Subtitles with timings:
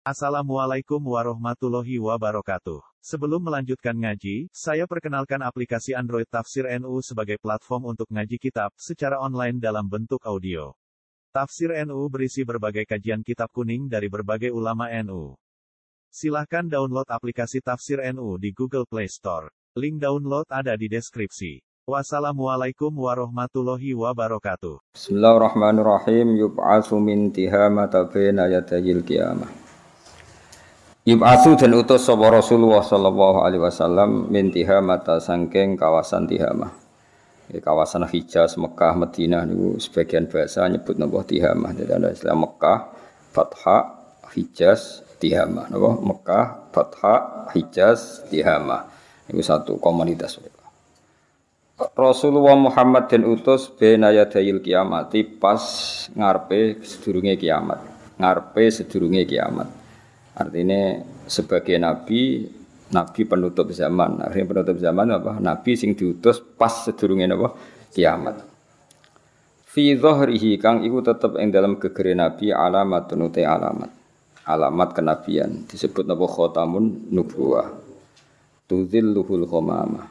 [0.00, 2.80] Assalamualaikum warahmatullahi wabarakatuh.
[3.04, 9.20] Sebelum melanjutkan ngaji, saya perkenalkan aplikasi Android Tafsir NU sebagai platform untuk ngaji kitab secara
[9.20, 10.72] online dalam bentuk audio.
[11.36, 15.36] Tafsir NU berisi berbagai kajian kitab kuning dari berbagai ulama NU.
[16.08, 19.52] Silahkan download aplikasi Tafsir NU di Google Play Store.
[19.76, 21.60] Link download ada di deskripsi.
[21.84, 24.80] Wassalamualaikum warahmatullahi wabarakatuh.
[24.96, 26.40] Bismillahirrahmanirrahim.
[26.40, 29.59] Yub'atsu min tihamata baina yadayil qiyamah.
[31.00, 36.76] Yub'atsu dan utus sapa Rasulullah sallallahu alaihi wasallam min tihamata sangking kawasan Tihamah.
[37.48, 41.72] Di kawasan Hijaz, Mekah, Madinah niku sebagian bahasa nyebut napa Tihamah.
[41.72, 42.78] Jadi ada istilah Mekah,
[43.32, 43.76] Fatha,
[44.36, 45.72] Hijaz, Tihamah.
[45.72, 45.90] Napa?
[46.04, 47.14] Mekah, Fatha,
[47.56, 48.92] Hijaz, Tihamah.
[49.24, 50.36] Itu satu komunitas.
[51.96, 55.64] Rasulullah Muhammad dan utus bena yadayil kiamati pas
[56.12, 57.80] ngarpe sedurunge kiamat.
[58.20, 59.79] Ngarpe sedurunge kiamat.
[60.40, 62.48] Artinya sebagai nabi,
[62.88, 64.24] nabi penutup zaman.
[64.24, 65.36] Akhirnya penutup zaman apa?
[65.36, 67.52] Nabi sing diutus pas sedurunge apa?
[67.92, 68.36] Kiamat.
[69.68, 73.90] Fi dhahrihi kang iku tetep ing dalam gegere nabi alamat utai alamat.
[74.48, 77.70] Alamat kenabian disebut napa khotamun nubuwah.
[78.66, 80.08] Tudzilluhul khamamah.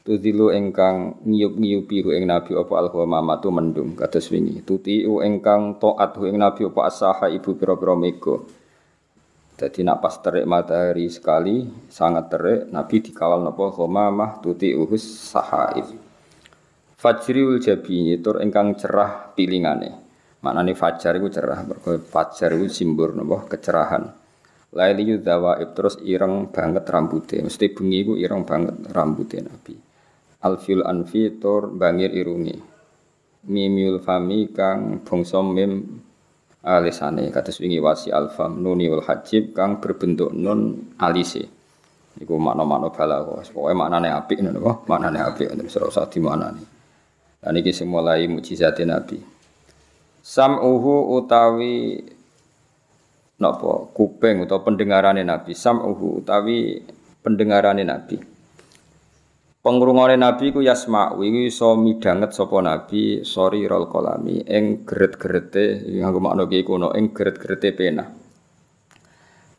[0.00, 4.64] Tudzilu engkang ngiyup-ngiyupi ing nabi apa al khamamah tu mendung kados wingi.
[4.64, 8.42] Tutiu engkang taat ing nabi apa asaha ibu pira-pira mega.
[9.60, 15.84] Jadi nak pas terik matahari sekali, sangat terik, Nabi dikawal napa khamamah tuti uhus sahaib.
[16.96, 20.08] Fajriul jabi tur engkang cerah pilingane.
[20.40, 24.08] Maknane fajar iku cerah, mergo fajar iku simbol napa kecerahan.
[24.72, 27.44] Laili yudzawaib terus ireng banget rambutnya.
[27.44, 29.76] Mesti bengi iku ireng banget rambutnya Nabi.
[30.40, 32.56] Alfil anfi tur bangir irungi.
[33.44, 36.00] Mimiul fami kang bangsa mim
[36.60, 41.48] alisane kados wingi wasi alfam nuni wal hajib kang berbentuk nun alise.
[42.20, 44.76] Iku makna-makna balaghah pokoke maknane apik ngono kok.
[44.90, 46.64] Maknane apik terus ora usah dimaknani.
[47.40, 49.16] Lan iki sing mulai mukjizat nabi.
[50.20, 51.96] Sam'uhu utawi
[53.40, 55.56] napa kuping utawa pendengarane nabi.
[55.56, 56.84] Sam'uhu utawi
[57.24, 58.29] pendengarane nabi
[59.60, 66.16] Pengrungone Nabi ku yasma wingi iso midanget sapa Nabi sori rol kolami ing geret-gerete nganggo
[66.16, 68.08] makna ki kuno ing geret-gerete pena.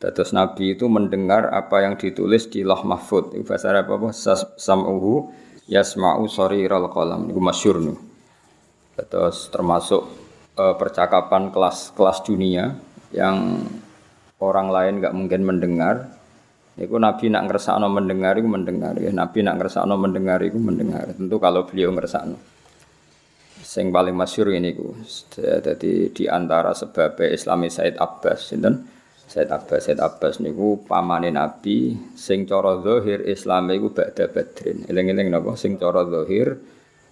[0.02, 3.38] Dados Nabi itu mendengar apa yang ditulis di Loh Mahfud.
[3.38, 4.10] Itu bahasa Arab apa?
[4.58, 5.30] Sam'uhu
[5.70, 7.30] yasma'u sori rol kolam.
[7.30, 7.98] Itu masyur nih.
[9.06, 10.02] Terus termasuk
[10.58, 12.74] uh, percakapan kelas-kelas dunia
[13.14, 13.62] yang
[14.42, 16.10] orang lain nggak mungkin mendengar
[16.72, 19.12] Iku Nabi nak ngersakno mendengar iku mendengar ya.
[19.12, 21.12] Nabi nak ngersakno mendengar iku mendengar.
[21.12, 22.40] Tentu kalau beliau ngersakno.
[23.60, 24.96] Sing paling masyhur ini ku.
[25.36, 28.88] Jadi di antara sebab Islami Said Abbas sinten?
[29.28, 34.88] Said Abbas Said Abbas niku pamane Nabi sing cara zahir Islame iku ba'da Badrin.
[34.88, 36.56] Eling-eling napa sing cara zahir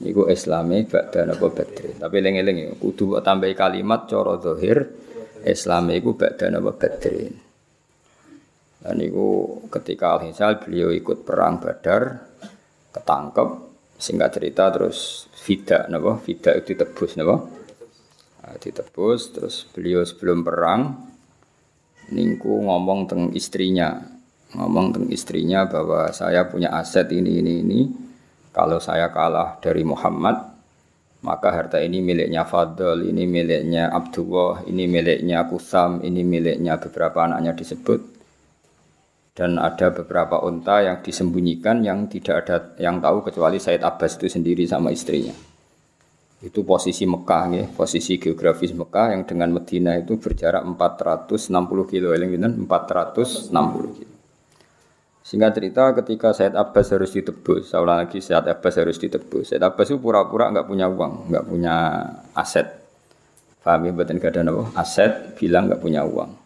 [0.01, 2.01] niku Islame ba'da napa Badrin.
[2.01, 4.89] Tapi eling-eling kudu tambahi kalimat cara zahir
[5.45, 7.50] Islame iku ba'da napa Badrin.
[8.81, 12.17] Dan itu ketika Al-Hisal beliau ikut perang Badar,
[12.97, 13.49] ketangkep,
[14.01, 16.17] singkat cerita terus Fida, napa?
[16.25, 17.45] Fida itu ditebus, napa?
[18.41, 20.97] Nah, ditebus, terus beliau sebelum perang,
[22.09, 24.01] ningku ngomong tentang istrinya,
[24.57, 27.81] ngomong tentang istrinya bahwa saya punya aset ini, ini, ini,
[28.51, 30.41] kalau saya kalah dari Muhammad,
[31.21, 37.53] maka harta ini miliknya Fadl, ini miliknya Abdullah, ini miliknya Kusam, ini miliknya beberapa anaknya
[37.53, 38.20] disebut
[39.35, 44.27] dan ada beberapa unta yang disembunyikan yang tidak ada yang tahu kecuali Said Abbas itu
[44.27, 45.33] sendiri sama istrinya.
[46.41, 51.53] Itu posisi Mekah ya, posisi geografis Mekah yang dengan Medina itu berjarak 460
[51.85, 52.33] kilo, yang
[52.65, 54.15] 460 kilo.
[55.21, 59.53] Sehingga cerita ketika Said Abbas harus ditebus, ulang lagi Said Abbas harus ditebus.
[59.53, 61.75] Said Abbas itu pura-pura nggak punya uang, nggak punya
[62.33, 62.81] aset.
[63.61, 64.41] Paham ya, buatan gak
[64.73, 66.40] Aset, bilang nggak punya uang.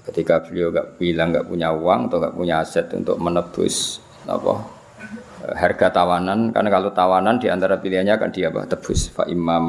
[0.00, 4.64] Ketika beliau nggak bilang nggak punya uang atau nggak punya aset untuk menebus apa
[5.44, 8.64] eh, harga tawanan karena kalau tawanan di antara pilihannya akan dia apa?
[8.64, 9.12] Tebus.
[9.12, 9.60] Fa imma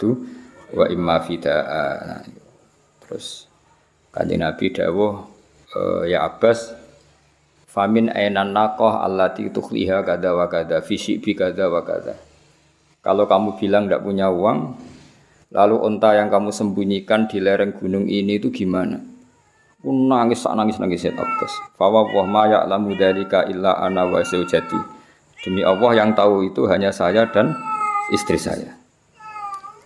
[0.00, 0.16] tu
[0.74, 2.22] wa imma fida nah,
[3.06, 3.46] terus
[4.10, 5.22] kanjeng Nabi dawuh
[5.70, 6.74] e, ya Abbas
[7.70, 12.18] famin ainan nakoh allati tukhliha kada wa kada fisik bi kada wa kada.
[13.04, 14.74] Kalau kamu bilang tidak punya uang
[15.54, 18.98] lalu unta yang kamu sembunyikan di lereng gunung ini itu gimana
[19.92, 21.52] nangis sak nangis nangis ya Abbas.
[21.78, 24.22] Fawa wah ma ya'lamu dzalika illa ana wa.
[25.46, 27.54] Demi Allah yang tahu itu hanya saya dan
[28.10, 28.74] istri saya.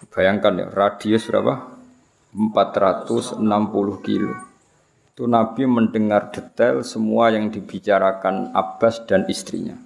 [0.09, 1.77] Bayangkan ya, radius berapa?
[2.33, 3.45] 460
[4.01, 4.33] kilo.
[5.13, 9.77] Itu Nabi mendengar detail semua yang dibicarakan Abbas dan istrinya.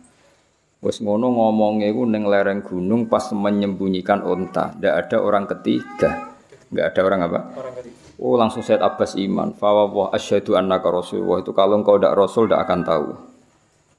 [0.84, 4.76] Wes ngono ngomongnya itu neng lereng gunung pas menyembunyikan onta.
[4.76, 6.37] Tidak ada orang ketiga.
[6.69, 7.40] Enggak ada orang apa?
[7.56, 8.03] Orang ketiga.
[8.24, 9.52] Oh langsung Said Abbas iman.
[9.52, 11.44] Fawwah asyhadu annaka rasulullah.
[11.44, 13.08] Itu kalau engkau tidak rasul tidak akan tahu.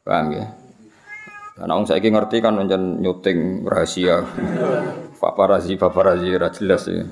[0.01, 0.49] Paham ya?
[1.53, 4.25] Karena orang saya ngerti kan menjen nyuting rahasia.
[5.21, 7.05] paparazi paparazi jelas ya.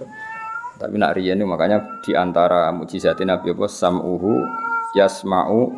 [0.81, 4.33] Tapi nak riyen makanya di antara mujizat Nabi apa sam'uhu
[4.97, 5.69] yasma'u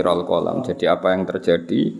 [0.00, 0.64] rol kolam.
[0.64, 1.92] Jadi apa yang terjadi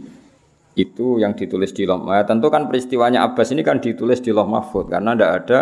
[0.72, 4.88] itu yang ditulis di ya, tentu kan peristiwanya Abbas ini kan ditulis di loh mahfud
[4.88, 5.58] karena tidak ada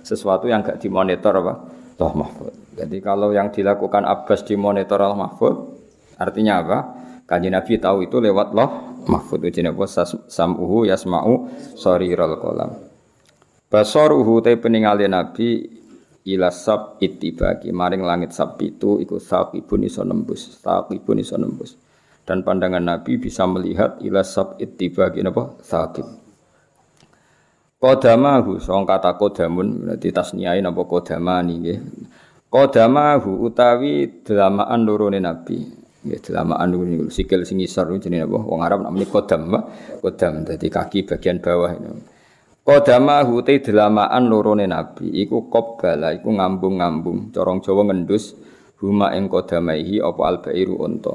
[0.00, 1.54] sesuatu yang gak dimonitor apa
[2.00, 2.61] loh mahfud.
[2.72, 5.54] Jadi kalau yang dilakukan Abbas dimonitor loh mahfud
[6.16, 6.78] artinya apa?
[7.28, 9.44] Kanji Nabi tahu itu lewat loh mahfud.
[9.44, 9.84] Jadi apa?
[10.28, 11.32] Sam'uhu yasma'u
[12.16, 12.70] rol kolam.
[13.68, 15.80] Basoruhu te peningali Nabi
[16.28, 21.74] ila sab itibaki maring langit sab itu iku saqibun iso nembus saqibun iso nembus
[22.22, 26.06] dan pandangan Nabi bisa melihat ila sab itibaki napa saqib
[27.82, 31.78] Kodamahu song kata kodamun berarti tasniai napa kodamani nggih
[32.52, 35.56] Kodamahu utawi delamaan lorone Nabi.
[36.02, 39.54] Nggih delamaan niku sikil sing ngisor jenenge napa wong Arab namanya kodam
[40.02, 41.94] kodam dadi kaki bagian bawah ini
[42.66, 45.10] Kodama hute delamaan lorone nabi.
[45.22, 47.34] Iku qobbala iku ngambung-ngambung.
[47.34, 48.34] Corong Jawa ngendus
[48.82, 51.14] huma ing kodamaihi apa albairu unta.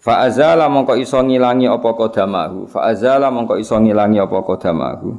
[0.00, 5.12] Fa azala mongko iso ngilangi apa kodamahu fa azala mongko iso ngilangi apa kodamahu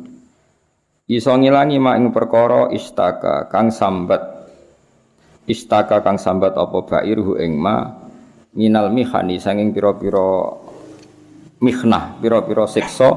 [1.12, 4.31] iso ngilangi mak perkara istaka kang sambat
[5.50, 7.90] istaka kang sambat apa bairuhu ing ma
[8.54, 10.60] minal mihani sanging pira-pira
[11.62, 13.10] mihnah pira-pira siksa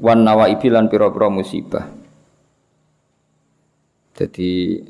[0.00, 1.86] wan nawaibi lan pira-pira musibah.
[4.16, 4.80] Jadi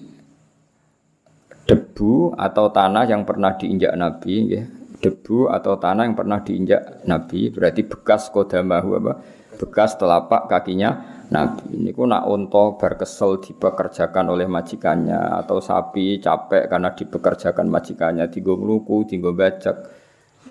[1.66, 4.62] debu atau tanah yang pernah diinjak Nabi, ya.
[5.02, 9.12] debu atau tanah yang pernah diinjak Nabi berarti bekas kodamahu apa?
[9.58, 11.75] Bekas telapak kakinya Nabi.
[11.75, 18.55] Ini ku nak unta berkesel dipekerjakan oleh majikannya atau sapi capek karena dipekerjakan majikannya, tinggo
[18.55, 19.75] ngluku, tinggo bajak.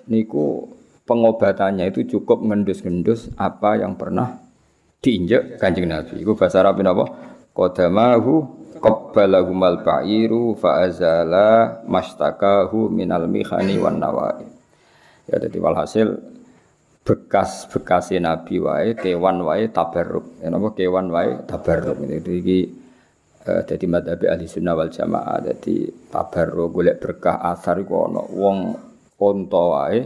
[0.06, 0.70] Niku
[1.08, 4.36] pengobatannya itu cukup ngendus-ngendus apa yang pernah
[5.00, 6.20] diinjak Kanjeng Nabi.
[6.20, 7.08] Iku bahasa Arab napa?
[7.56, 8.34] Qadamahu
[8.76, 14.44] qabbalahu mal ba'iru fa azala mastakahu minal mihani wan nawai.
[15.26, 16.35] Ya jadi walhasil
[17.06, 20.42] bekas-bekas Nabi wae kewan wae tabarruk.
[20.42, 20.74] Ya napa?
[20.74, 22.02] Kewan wae tabarruk.
[22.02, 22.66] Itu iki
[23.46, 25.38] uh, dadi madhab ahli sunnah wal jamaah.
[25.38, 28.74] Dadi tabarruk golek berkah asar iku ana wong
[29.22, 30.00] unta wae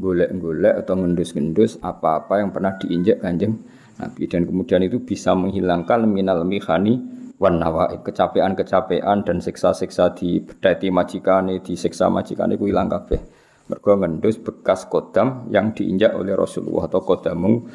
[0.00, 3.52] golek-golek atau ngendus-ngendus apa-apa yang pernah diinjak Kanjeng
[4.00, 4.24] Nabi.
[4.24, 6.96] Dan kemudian itu bisa menghilangkan minal mihani
[7.36, 8.00] wan nawaib.
[8.08, 13.37] Kecapean-kecapean dan siksa-siksa di bedati majikane di siksa majikane ku hilang kabeh
[13.68, 17.68] mergo ngendus bekas kodam yang diinjak oleh Rasulullah atau kodamu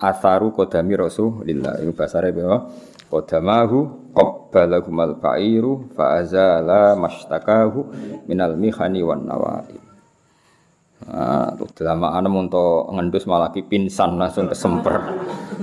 [0.00, 2.58] atharu kodami Rasulullah itu bahasa Arab bahwa
[3.12, 3.78] kodamahu
[4.16, 7.92] qabbalahumal ba'iru fa'azala mashtakahu
[8.24, 9.88] minal mihani wan nawaib
[10.98, 14.98] Nah, delamaan untuk ngendus malah ki langsung kesemper.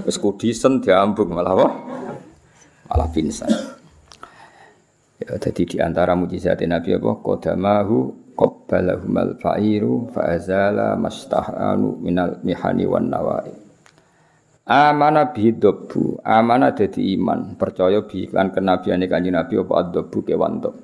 [0.07, 1.67] Wis kudisen diambung malah apa?
[2.87, 3.74] Malah pingsan.
[5.15, 7.11] Ya jadi di antara mujizat Nabi apa?
[7.23, 7.97] Qadamahu
[8.35, 13.55] qabbalahumal fa'iru fa'azala mastahanu minal mihani wan nawai.
[14.65, 20.75] Amana bidobbu, amana dadi iman, percaya bi iklan kenabiane Kanjeng Nabi apa adobbu kewan tok.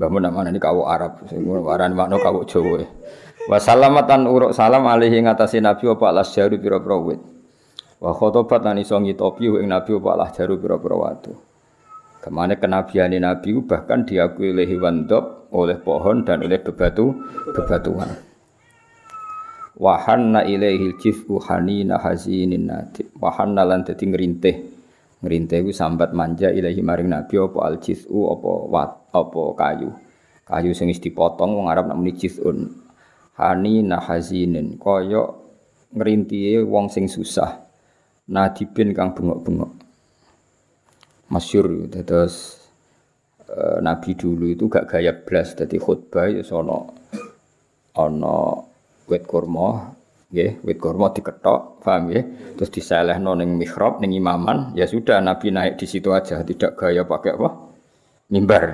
[0.00, 2.80] Mbah mun namane ini kawu Arab, sing warani makna kawu Jawa.
[3.44, 7.20] Wa salamatan uruk salam alihi ngatasi Nabi apa alas jaru pira-pira wit.
[8.00, 11.49] Wa khotobat lan iso ngitopi ing Nabi apa alas jaru pira-pira watu.
[12.20, 17.16] Ke mana kenabian Nabi bahkan diakui oleh hewan dop, oleh pohon dan oleh bebatu
[17.56, 18.12] bebatuan.
[19.80, 23.08] Wahanna ilaihi jifu hanina hazinin natib.
[23.16, 24.56] Wahanna lan dadi ngrintih.
[25.24, 29.88] Ngrintih ku sambat manja ilahi maring Nabi apa al jifu apa wat apa kayu.
[30.44, 32.68] Kayu sing dipotong wong Arab namuni jizun
[33.40, 35.32] hani nahazinin kaya
[35.96, 37.64] ngrintihe wong sing susah
[38.28, 39.79] nadibin kang bengok-bengok
[41.30, 41.88] masyur.
[41.88, 42.58] Terus
[43.46, 46.92] e, nabi dulu itu gak gaya blas dadi khutbah ya sono
[47.94, 48.54] ana
[49.10, 49.94] wit kurma
[50.30, 52.54] nggih wit kurma diketok paham nggih?
[52.58, 57.06] Terus diselehno ning mihrab ning imaman ya sudah nabi naik di situ aja tidak gaya
[57.06, 57.50] pakai apa?
[58.30, 58.64] Mimbar.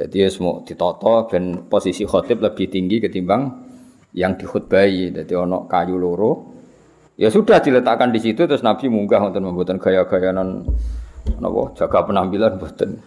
[0.00, 3.68] Jadi ya semua ditoto dan posisi khotib lebih tinggi ketimbang
[4.16, 6.32] yang dikhutbahi jadi ono kayu loro.
[7.20, 10.64] Ya sudah diletakkan di situ terus Nabi munggah untuk membuatkan gaya-gaya non
[11.40, 13.00] nopo jaga penampilan buatan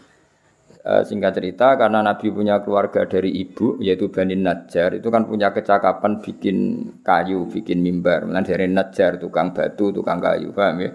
[0.84, 5.56] Eh, singkat cerita karena Nabi punya keluarga dari ibu yaitu Bani Najjar itu kan punya
[5.56, 6.58] kecakapan bikin
[7.00, 8.28] kayu, bikin mimbar.
[8.28, 10.92] Mulai dari Najjar tukang batu, tukang kayu, paham ya?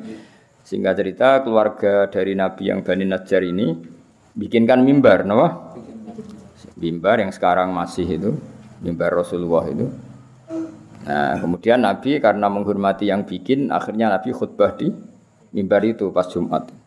[0.61, 3.81] Singkat cerita keluarga dari Nabi yang Bani Najjar ini
[4.37, 5.41] bikinkan mimbar, no?
[6.77, 8.37] Mimbar yang sekarang masih itu,
[8.85, 9.89] mimbar Rasulullah itu.
[11.09, 14.93] Nah, kemudian Nabi karena menghormati yang bikin, akhirnya Nabi khutbah di
[15.57, 16.78] mimbar itu pas Jumat.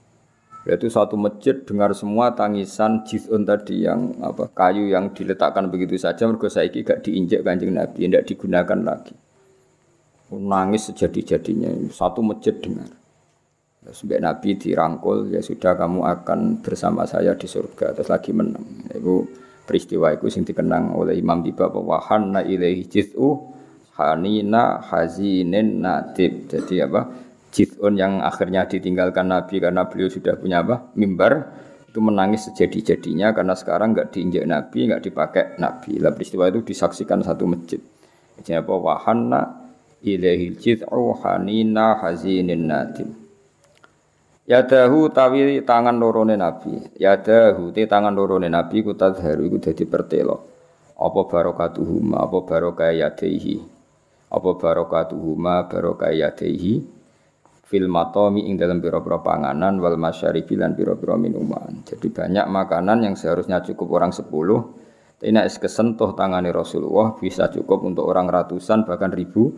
[0.61, 6.29] Yaitu satu masjid dengar semua tangisan jizun tadi yang apa kayu yang diletakkan begitu saja
[6.29, 9.17] mergo saiki gak diinjek Kanjeng Nabi, tidak digunakan lagi.
[10.31, 12.87] Nangis sejadi-jadinya satu masjid dengar.
[13.81, 18.85] Sampai Nabi dirangkul ya sudah kamu akan bersama saya di surga terus lagi menang.
[18.93, 19.25] Itu
[19.65, 23.41] peristiwa itu sing dikenang oleh Imam Tiba bahwa hanna ilaihi jiz'u
[23.97, 26.45] hanina hazinin natib.
[26.45, 27.09] Jadi apa?
[27.51, 30.95] Jid'un yang akhirnya ditinggalkan Nabi karena beliau sudah punya apa?
[30.95, 31.51] Mimbar
[31.91, 35.99] itu menangis sejadi-jadinya karena sekarang nggak diinjak Nabi, nggak dipakai Nabi.
[35.99, 37.83] Lah peristiwa itu disaksikan satu masjid.
[38.39, 38.71] Jadi apa?
[38.71, 39.41] Wahanna
[39.99, 43.11] ilahi jid'u hanina hazinin nadim.
[44.47, 46.79] Yadahu tawi tangan lorone Nabi.
[46.95, 50.47] Yadahu te tangan lorone Nabi ku tadharu iku dadi pertelo.
[50.95, 53.59] Apa barokatuhuma, apa barokah yadaihi.
[54.31, 57.00] Apa barokatuhuma, barokah yadaihi
[57.71, 61.87] fil matomi ing dalam biro-biro panganan wal masyaribi lan biro-biro minuman.
[61.87, 64.75] Jadi banyak makanan yang seharusnya cukup orang sepuluh,
[65.23, 69.55] ini es kesentuh tangani Rasulullah bisa cukup untuk orang ratusan bahkan ribu.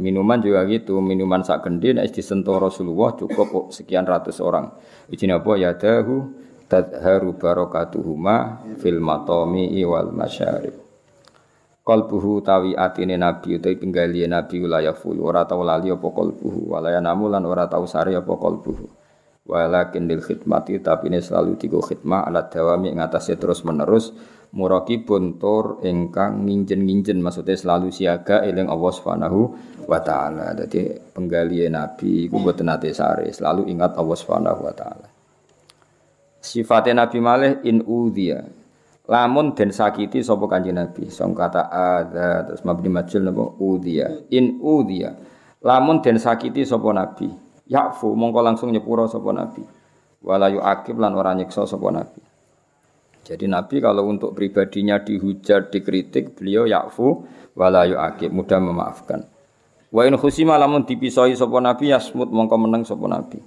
[0.00, 4.72] Minuman juga gitu, minuman sak gede nek disentuh Rasulullah cukup sekian ratus orang.
[5.12, 6.32] Ijine apa ya dahu
[6.72, 10.91] tadharu barakatuhuma fil matomi wal masyarib
[11.82, 17.02] qalbuhu tawi atine nabi utawi pinggalihe nabi wilayah ful ora tau lali apa qalbuhu walaya
[17.02, 18.86] namulan ora tau sare apa qalbuhu
[19.42, 24.14] walakin lil khidmati tapi ini selalu tigo khidmah alat dawami ngatasi terus menerus
[24.52, 29.40] muraki buntur ingkang nginjen-nginjen maksudnya selalu siaga eling Allah Subhanahu
[29.88, 30.52] wa taala.
[30.52, 35.08] Dadi penggalihe nabi iku mboten nate sare, selalu ingat Allah Subhanahu wa taala.
[36.42, 38.61] Sifatnya Nabi Malih in udhiya
[39.08, 41.10] lamun den sakiti sapa kanjeng Nabi?
[41.10, 43.44] Song kata ada terus mabni majul napa?
[43.58, 45.14] Udhiya in udhiya
[45.62, 47.30] lamun den sakiti sapa Nabi?
[47.66, 49.62] Yafu mongko langsung nyepuro sapa Nabi.
[50.22, 52.22] Wala yuakib lan ora nyiksa sapa Nabi.
[53.22, 57.22] Jadi Nabi kalau untuk pribadinya dihujat, dikritik, beliau yakfu
[57.54, 59.22] wala yuakib, mudah memaafkan.
[59.94, 63.38] Wa in khusima lamun dipisoi sapa Nabi yasmut mongko meneng sapa Nabi.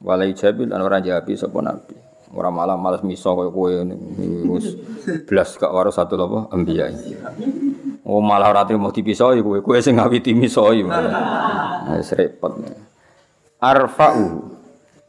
[0.00, 2.09] Wala yujabil lan ora jawabi sapa Nabi.
[2.30, 3.70] Orang malah malas miso koyo kowe
[4.54, 4.78] wis
[5.26, 6.86] blas gak waro satu lho ambiya.
[8.06, 10.86] Oh malah ora trimo dipisoi kowe, kowe sing ngawiti misoi.
[11.90, 12.54] Wis repot.
[13.58, 14.26] Arfa'u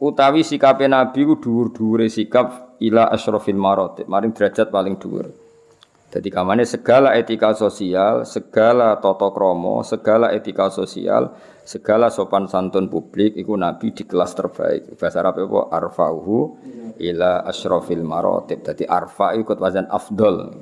[0.02, 5.30] utawi sikape nabi ku dhuwur-dhuwure sikap ila asyrafil maratib, maring derajat paling dhuwur.
[6.12, 11.32] Jadi kamane segala etika sosial, segala toto kromo, segala etika sosial,
[11.64, 14.92] segala sopan santun publik, itu Nabi di kelas terbaik.
[15.00, 15.60] Bahasa Arab apa?
[15.72, 16.38] Arfa'uhu
[17.00, 18.60] ila asyrafil marotib.
[18.60, 20.52] Jadi arfa ikut wazan afdol.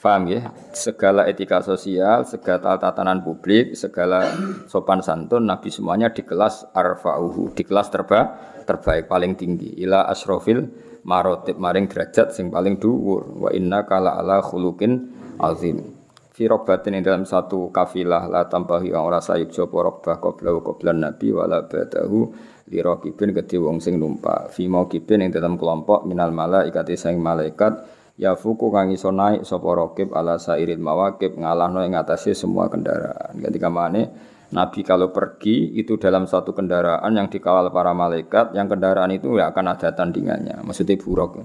[0.00, 0.48] Faham ya?
[0.72, 4.24] Segala etika sosial, segala tatanan publik, segala
[4.72, 9.84] sopan santun, Nabi semuanya di kelas arfa'uhu, di kelas terba, terbaik, paling tinggi.
[9.84, 10.64] Ila asrofil
[11.02, 13.48] marotib, maring derajat sing paling dhuwur.
[13.48, 16.02] Wa inna kala ala khulukin azim.
[16.32, 21.28] Fi robatin dalam satu kafilah la tambahi orang rasa yuk jopo robah qoblahu qoblan nabi
[21.28, 22.32] wala badahu
[22.72, 27.84] lirokibin gede wong sing numpak fi kibin ing dalam kelompok minal malaikat sing malaikat
[28.16, 33.36] ya fuku kang iso naik sapa rokib ala sairil mawakib ngalahno ing atase semua kendaraan
[33.36, 34.08] ketika mana
[34.52, 39.48] Nabi kalau pergi itu dalam satu kendaraan yang dikawal para malaikat, yang kendaraan itu ya
[39.48, 40.60] akan ada tandingannya.
[40.60, 41.40] Maksudnya buruk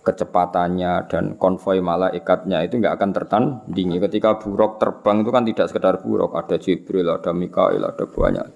[0.00, 4.02] kecepatannya dan konvoi malaikatnya itu nggak akan tertandingi.
[4.02, 8.46] Ketika buruk terbang itu kan tidak sekedar buruk, ada Jibril, ada Mikail, ada banyak.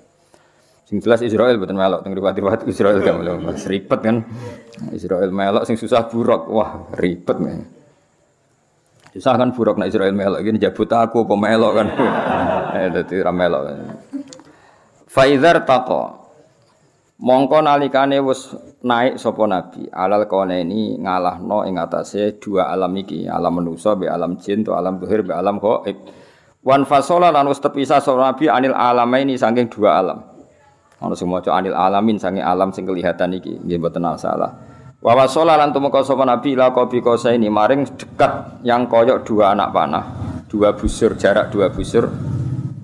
[0.85, 3.57] Sing jelas Israel betul melok teng riwayat-riwayat Israel kan melok.
[3.65, 4.17] Ribet kan.
[4.93, 6.45] Israel melok sing susah buruk.
[6.53, 7.57] Wah, ribet nih.
[9.17, 11.89] Susah kan buruk nek Israel melok gini jabut aku apa melok kan.
[12.75, 13.63] Eh dadi ra melok.
[15.07, 16.27] Faizar taqa.
[17.15, 18.51] Mongko nalikane wis
[18.83, 24.35] naik sapa nabi alal ini ngalahno ing atase dua alam iki, alam manusa be alam
[24.43, 25.95] jin to alam zuhir be alam gaib.
[26.67, 30.19] Wan fasola lan wis terpisah sapa nabi anil alamaini saking dua alam.
[31.07, 34.51] Ono sing maca anil alamin sange alam sing kelihatan iki nggih mboten salah.
[34.99, 36.99] Wa wasala lan tumeka sapa nabi la qabi
[37.31, 40.05] ini maring dekat yang koyok dua anak panah,
[40.51, 42.11] dua busur jarak dua busur.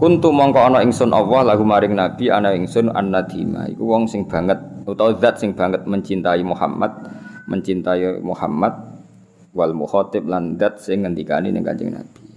[0.00, 4.57] Kuntu mongko ana ingsun Allah lagu maring nabi ana ingsun annadima iku wong sing banget
[4.88, 7.04] utawa zat sing banget mencintai Muhammad
[7.45, 8.80] mencintai Muhammad
[9.52, 12.33] wal mukhatib lan dat sing ngendikani ning Kanjeng Nabi.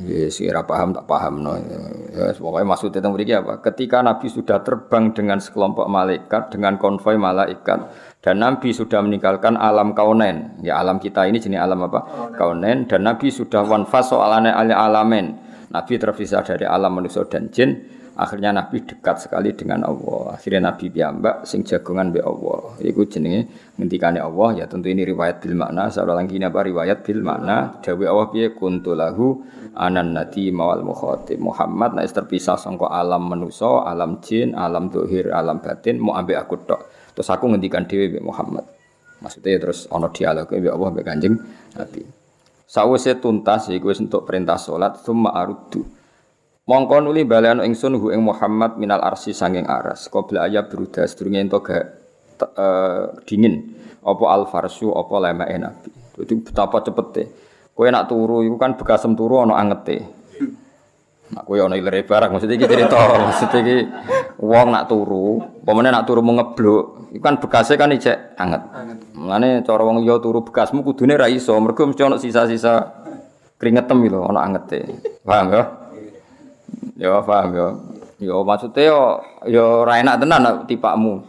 [0.00, 1.60] Yes, ora paham tak paham no.
[1.60, 3.60] Ya, pokoknya maksudnya tentang mriki apa?
[3.60, 7.90] Ketika Nabi sudah terbang dengan sekelompok malaikat, dengan konvoi malaikat,
[8.24, 12.32] dan Nabi sudah meninggalkan alam kaunen, ya alam kita ini jenis alam apa?
[12.32, 15.49] Kaunen, dan Nabi sudah wanfas soalane alamen.
[15.70, 17.78] Nabi terpisah dari alam manusia dan jin,
[18.20, 20.36] Akhirnya Nabi dekat sekali dengan Allah.
[20.36, 22.76] Akhirnya Nabi piyambak sing jagongan be Allah.
[22.84, 23.48] Iku jenenge
[23.80, 25.88] ngendikane Allah ya tentu ini riwayat bil makna.
[25.88, 27.80] Seorang lagi apa riwayat bil makna.
[27.80, 29.40] Dawe Allah piye kuntu lahu
[29.72, 31.40] anan nati mawal mukhatib.
[31.40, 36.60] Muhammad nek terpisah sangka alam manusa, alam jin, alam dohir, alam batin mau ambek aku
[36.68, 37.14] tok.
[37.16, 38.68] Terus aku ngendikan dhewe Muhammad.
[39.24, 41.40] Maksudnya terus ono dialog be Allah be Kanjeng
[41.72, 42.19] Nabi.
[42.70, 45.82] Sawise tuntas iku wis entuk perintah salat summa aruddu.
[46.70, 50.06] Mongko nuli balen ingsun hu ing Muhammad minal arsi sanging aras.
[50.06, 51.82] Qabla ayat berudah sedurunge ento gak
[52.54, 53.74] uh, dingin
[54.06, 55.90] apa al farsu apa lemake Nabi.
[56.14, 57.22] Jadi betapa cepete.
[57.74, 60.19] Kowe nak turu iku kan bekasem turu ana angete.
[61.30, 63.76] Nak kowe ana ilere barang maksudnya iki cerita, maksudnya iki
[64.42, 68.66] wong nak turu, pemene nak turu ngeblok, iku kan bekase kan ijek anget.
[69.14, 73.06] Mulane cara wong liya turu bekasmu kudune ra iso, mergo mesti ana sisa-sisa
[73.62, 74.90] keringetem lho ana angete.
[75.22, 75.62] Paham ya?
[76.98, 77.68] Ya paham ya.
[78.20, 79.00] Ya maksudnya yo
[79.46, 81.24] yo ora enak tenan tipakmu.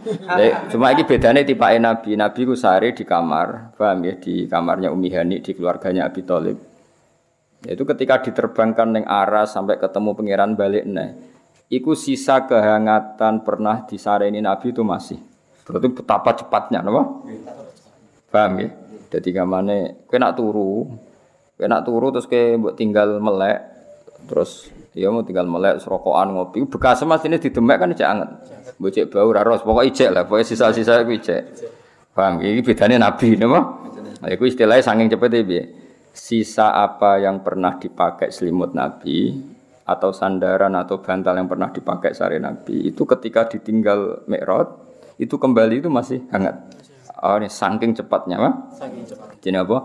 [0.74, 2.18] cuma iki bedane tipake Nabi.
[2.18, 6.71] Nabi ku sehari di kamar, paham ya di kamarnya Umi Hani di keluarganya Abi Thalib.
[7.62, 11.10] Itu ketika diterbangkan neng aras sampai ketemu pangeran balik nih.
[11.72, 15.22] Iku sisa kehangatan pernah disareni Nabi itu masih.
[15.64, 17.24] Berarti betapa cepatnya, napa?
[18.28, 18.68] Paham ya?
[19.12, 20.88] Jadi kamane kowe nak turu,
[21.56, 23.60] kowe nak turu terus mbok tinggal melek,
[24.28, 26.68] terus Ya mau tinggal melek serokokan ngopi.
[26.68, 28.30] Bekas mas ini didemek kan ijek anget.
[28.76, 29.64] Bocek bau raros.
[29.64, 30.28] Pokok ijek lah.
[30.28, 31.42] Pokoknya sisa-sisa ijek.
[32.12, 32.44] Paham?
[32.44, 33.88] Ini bedanya nabi, nama?
[34.20, 35.64] Nah, itu istilahnya saking cepet ya.
[36.12, 39.32] Sisa apa yang pernah dipakai selimut nabi
[39.88, 45.86] atau sandaran atau bantal yang pernah dipakai sari nabi itu ketika ditinggal mikrot itu kembali
[45.86, 46.58] itu masih hangat.
[47.22, 48.74] Oh ini saking cepatnya, apa?
[48.74, 49.38] Saking cepat.
[49.38, 49.78] Jadi apa?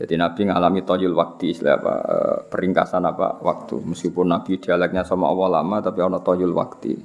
[0.00, 5.28] Jadi Nabi ngalami toyul waktu istilah apa eh, peringkasan apa waktu meskipun Nabi dialeknya sama
[5.28, 6.96] Allah lama tapi ono toyul waktu.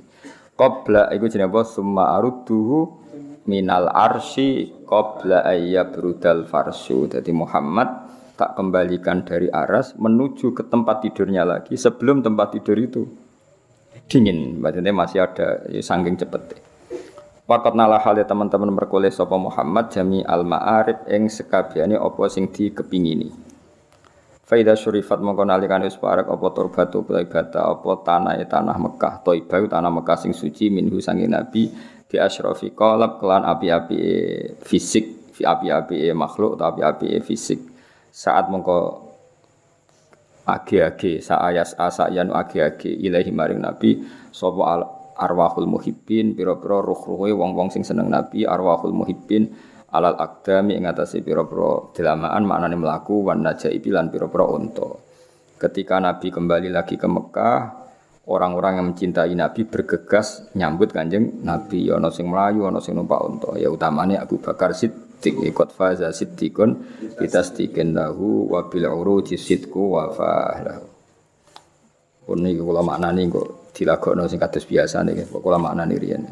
[0.55, 3.03] Qabla iku jenenge apa summa arudduhu
[3.51, 7.11] minal arsi qabla ayya brudal farsu.
[7.11, 8.04] Jadi Muhammad
[8.35, 13.07] tak kembalikan dari aras menuju ke tempat tidurnya lagi sebelum tempat tidur itu
[14.11, 14.59] dingin.
[14.59, 16.59] Maksudnya masih ada ya, sangking cepet.
[17.45, 23.29] Wakat nalah hal teman-teman merkoleh sapa Muhammad jami al ma'arif ing sekabiane apa sing dikepingini.
[24.45, 29.89] Faida syurifat mongko nalikan wis parek apa turbatu bata apa tanah tanah Mekah Thaibah tanah
[29.89, 31.73] Mekah sing suci minhu sange Nabi
[32.05, 33.97] bi asyrafi qalab kelan api-api
[34.61, 37.74] fisik fi api-api makhluk atau api-api fisik
[38.15, 39.11] saat mongko
[40.47, 44.87] age-age sa ayas asa yanu age-age ilahi maring Nabi sapa
[45.19, 49.51] arwahul muhibbin pira-pira ruh-ruhe wong-wong sing seneng Nabi arwahul muhibbin
[49.91, 54.95] alal akdami ing atase pira-pira delamaan maknane mlaku wan najaibi lan pira-pira unta.
[55.55, 57.59] Ketika Nabi kembali lagi ke Mekah,
[58.27, 61.87] orang-orang yang mencintai Nabi bergegas nyambut kanjeng Nabi.
[61.95, 63.55] Ono sing melayu, ono sing numpak unta.
[63.55, 70.13] Ya utamanya Abu Bakar Siddiq ikut faza kita stikin lahu wa bil uruji sidku wa.
[72.25, 76.25] Ini kula maknani kok dilagokno sing kados biasa niki kula maknani riyen.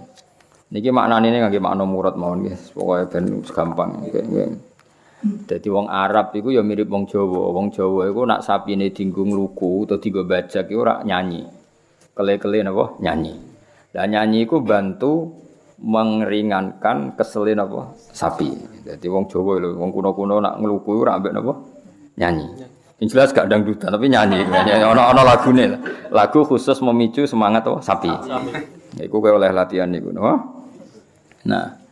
[0.74, 3.92] Niki maknane ngangge makna murad mawon nggih, pokoke ben gampang.
[5.24, 7.54] Dadi wong Arab iku ya mirip wong Jawa.
[7.54, 11.48] Wong Jawa iku nak sapine dienggo luku utawa dienggo bajak iku ora nyanyi.
[12.12, 13.00] Kele-kele napa?
[13.00, 13.34] Nyanyi.
[13.96, 15.43] Lah nyanyi iku bantu
[15.84, 17.92] mengeringankan keselin apa?
[18.16, 18.56] Sapi.
[18.88, 21.54] Jadi wong Jawa lho, wong kuno-kuno nak ngeluku ora ambek napa?
[22.16, 22.48] Nyanyi.
[23.04, 24.48] Yang jelas gak dangdutan tapi nyanyi.
[24.52, 24.80] nyanyi.
[24.88, 25.66] Ono ono lagune.
[26.08, 28.10] Lagu khusus memicu semangat oh, sapi.
[29.04, 30.24] Iku kowe oleh latihan niku, no?
[31.44, 31.84] Nah.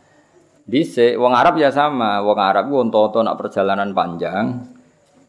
[0.62, 4.62] Dise wong Arab ya sama, wong Arab ku unta-unta nak perjalanan panjang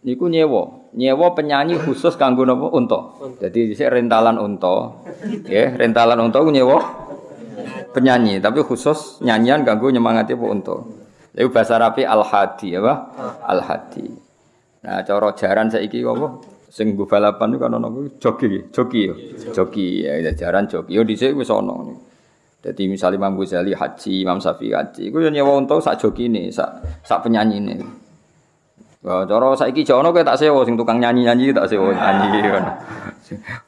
[0.05, 3.17] niku nyewa, nyewa penyanyi khusus kanggo napa unta.
[3.41, 4.93] Jadi dhisik rentalan unta,
[5.49, 7.02] ya, rentalan unta ku nyewa
[7.93, 10.75] penyanyi, tapi khusus nyanyian kanggo nyemangati po unta.
[11.33, 12.93] Itu bahasa Arabi al-hadi apa?
[13.45, 14.05] Al-hadi.
[14.83, 16.41] Nah, cara jaran saiki apa?
[16.73, 19.13] Sing nggo balapan kan ono joki, joki ya.
[19.53, 20.97] Joki ya jaran joki.
[20.97, 21.93] Yo dhisik wis ono.
[22.63, 27.21] Jadi misalnya Imam Ghazali haji, Imam Syafi'i haji, yo nyewa unta sak jogine, sak sak
[27.21, 27.77] penyanyine.
[29.03, 32.39] Wah, cara saiki jono kowe tak sewa sing tukang nyanyi-nyanyi tak sewa nyanyi.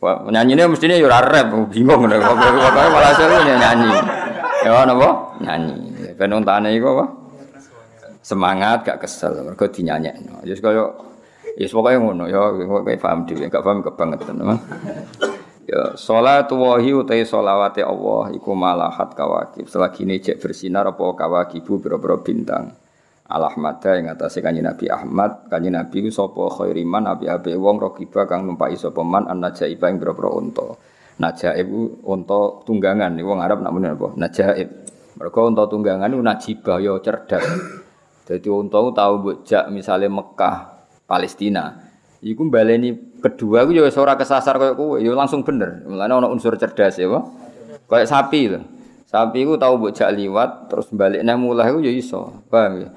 [0.01, 2.15] Wah, nyanyine mestine yo ora rap, bingung ngono.
[2.19, 3.91] Pokoke malah seru nyanyi.
[4.65, 5.09] Ya napa?
[5.41, 5.75] Nyanyi.
[6.15, 7.05] Ben untane iku apa?
[8.25, 10.41] semangat gak kesel mergo dinyanyekno.
[10.41, 10.97] Ya kaya
[11.61, 14.41] ya pokoke ngono ya kowe paham dhewe gak paham kebangetan.
[15.69, 21.81] Ya salatu wahi utai solawate Allah iku malahat kawakib selagi ini cek bersinar apa kawakibu
[21.81, 22.73] biro-biro bintang
[23.25, 26.09] al yang atas kanji Nabi Ahmad kanji Nabi ku
[26.45, 30.77] khairiman api api wong rokiba kang numpai sopo man an najaiba yang biro-biro unta
[31.17, 31.67] najaib
[32.05, 34.69] unta tunggangan wong Arab nak muni apa najaib
[35.17, 37.45] mereka unta tunggangan itu najibah yo ya cerdas
[38.29, 41.85] jadi unta tahu bujak misalnya Mekah Palestina
[42.25, 45.85] Iku baleni kedua juga ora kesasar kayak kowe, yo langsung bener.
[45.85, 47.05] Mulane ana unsur cerdas ya.
[47.85, 48.65] Kayak sapi lho.
[49.05, 52.41] Sapi ku tahu bocah liwat terus balik nang mulai ku yo iso.
[52.49, 52.89] Paham ya?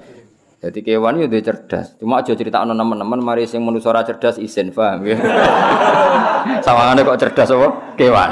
[0.59, 1.95] Jadi kewan itu cerdas.
[1.95, 5.15] Cuma aja cerita anak teman-teman, mari sing manusia cerdas isin, paham ya?
[6.67, 7.95] Sawangane kok cerdas apa?
[7.95, 8.29] Kewan.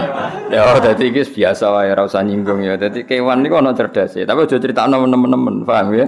[0.51, 2.75] Ya, jadi ini biasa wae, ora usah nyinggung ya.
[2.75, 4.27] Jadi kewan ini kok ana cerdas ya.
[4.27, 6.07] Tapi aja cerita anak teman-teman, paham ya?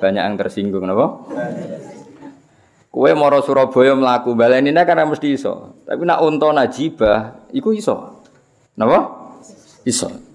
[0.00, 1.20] Banyak yang tersinggung, napa?
[2.88, 5.84] Kue moro Surabaya melaku baleni karena mesti iso.
[5.84, 8.24] Tapi nak unta najibah, iku iso.
[8.80, 9.04] Napa?
[9.84, 10.27] Iso.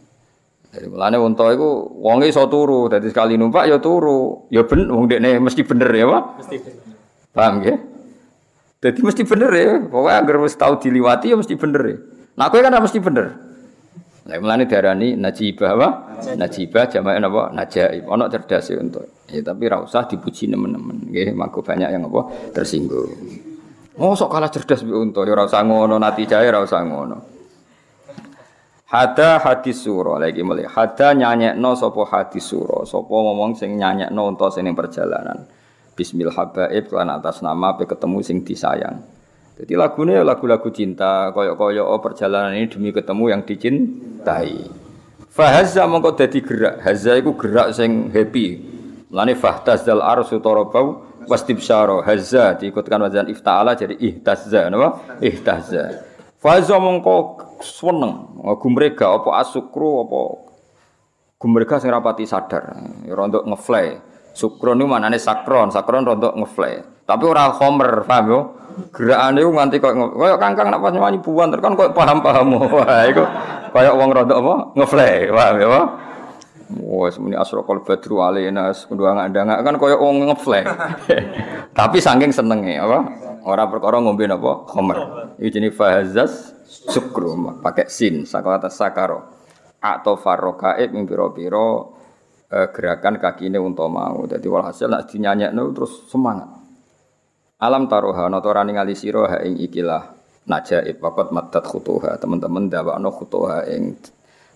[0.74, 4.50] Jadi mulane unta iku wonge iso turu, dadi sekali numpak ya turu.
[4.50, 6.24] Ya ben wong dekne mesti bener ya, Pak?
[6.42, 6.84] Mesti bener.
[7.30, 7.76] Paham ya?
[8.82, 9.72] Jadi mesti bener ya.
[9.86, 11.98] Pokoknya agar wis tau diliwati ya mesti bener ya.
[12.42, 13.26] Nah kowe kan mesti bener.
[14.24, 15.90] Lah mulane diarani najibah apa?
[16.42, 17.54] Najibah jamae napa?
[17.54, 18.10] Najaib.
[18.10, 19.06] Ana cerdas ya untuk.
[19.30, 21.12] Ya tapi ra usah dipuji nemen-nemen.
[21.12, 22.34] Nggih, mangko banyak yang apa?
[22.56, 23.14] Tersinggung.
[23.94, 27.33] Oh, sok kalah cerdas mbek unta, ya ora usah ngono, nati jae ora usah ngono.
[28.94, 30.70] Hada hadis suro lagi mulai.
[30.70, 35.50] Hada nyanyekno sapa hadis suro, sapa ngomong sing nyanyekno unta sing perjalanan.
[35.98, 39.02] Bismil habaib lan atas nama pe ketemu sing disayang.
[39.58, 44.62] Jadi lagunya lagu-lagu cinta, koyok-koyok oh, perjalanan ini demi ketemu yang dicintai.
[45.26, 46.86] Fahazza mongko dadi gerak.
[46.86, 48.62] Hazza iku gerak sing happy.
[49.10, 52.06] Lani fahtazal arsu tarabau wastibsyara.
[52.06, 55.18] Hazza diikutkan wazan ifta'ala jadi ihtazza napa?
[55.18, 56.06] Ihtazza.
[56.38, 60.22] Fahazza mongko seneng, gumrega apa asukru apa
[61.44, 62.72] gumrega sing rapati sadar.
[63.04, 64.12] Ya rontok ngefly.
[64.34, 67.04] Sukron itu manane sakron, sakron rontok ngefly.
[67.04, 68.40] Tapi ora khomer, paham yo?
[68.90, 72.58] Gerakane iku nganti koyo koyo kangkang nak pas nyanyi buan kan koyo paham-paham.
[72.74, 73.22] Wah, iku
[73.70, 75.86] koyo wong rada apa ngefle, paham Pak?
[76.74, 80.66] Wes muni asraqal badru alaina kedua ngandang kan koyo wong ngefle.
[81.78, 83.00] Tapi saking senenge apa?
[83.44, 84.98] Ora perkara ngombe napa khamr.
[85.38, 89.22] Iki jenenge fahazas sukru pakai sin sakata sakaro.
[89.84, 91.68] Atau farrokaib ing pira-pira
[92.50, 94.24] eh, gerakan kakine untuk mau.
[94.26, 96.48] Jadi walhasil nak dinyanyekno terus semangat.
[97.64, 100.04] Alam taruha ana ora ningali sira ha ing ikilah
[100.48, 103.96] najaib waqat madat khutuha teman-teman dawakno khutuha ing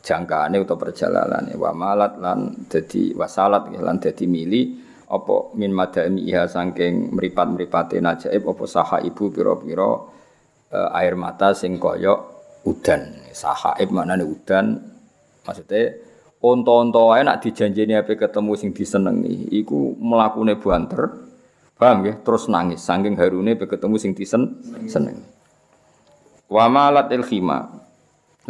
[0.04, 4.76] jangkaane utawa perjalanan wa malat lan dadi wasalat lan dadi mili
[5.08, 10.17] apa min madami iha saking mripat-mripate najaib apa saha ibu pira-pira
[10.74, 12.16] uh, air mata sing kaya
[12.68, 14.82] udan sahaib maknane udan
[15.48, 15.96] maksudnya
[16.44, 21.28] onto-onto wae nak dijanjeni ape ketemu sing disenengi iku mlakune banter
[21.78, 22.18] Paham ya?
[22.18, 24.58] Terus nangis saking harune pe ketemu sing disen
[24.90, 25.22] seneng.
[26.50, 27.70] Wa malat khima.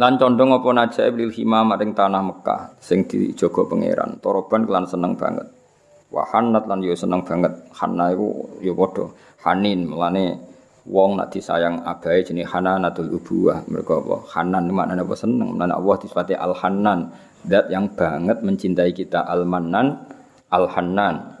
[0.00, 4.16] Lan condong apa najaib lil khima maring tanah Mekah sing dijogo pangeran.
[4.24, 5.44] Toroban kelan seneng banget.
[6.08, 7.52] Wa hanat lan yo seneng banget.
[7.76, 9.12] Hanna iku yo padha
[9.44, 10.40] hanin melane
[10.88, 13.62] wong nak disayang abahe jenenge hananatul ubuwah.
[13.68, 14.16] Mergo apa?
[14.32, 15.54] Hanan maknane apa seneng.
[15.54, 17.12] Mulane Allah disifati al hanan,
[17.44, 20.08] zat yang banget mencintai kita al mannan
[20.48, 21.38] al hanan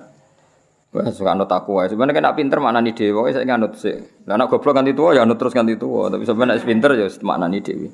[0.88, 1.92] Wah, suka anut aku wae.
[1.92, 4.24] Sebenarnya kena pinter maknani dhewe, saya nganut sik.
[4.24, 7.06] Lah nek goblok ganti tua ya anut terus ganti tua, tapi sebenarnya nek pinter ya
[7.20, 7.88] maknani dhewe.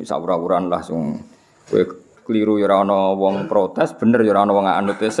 [0.00, 0.80] Wis ora-uran lah
[2.24, 5.20] keliru ya ana wong protes, bener ya ana wong anut wis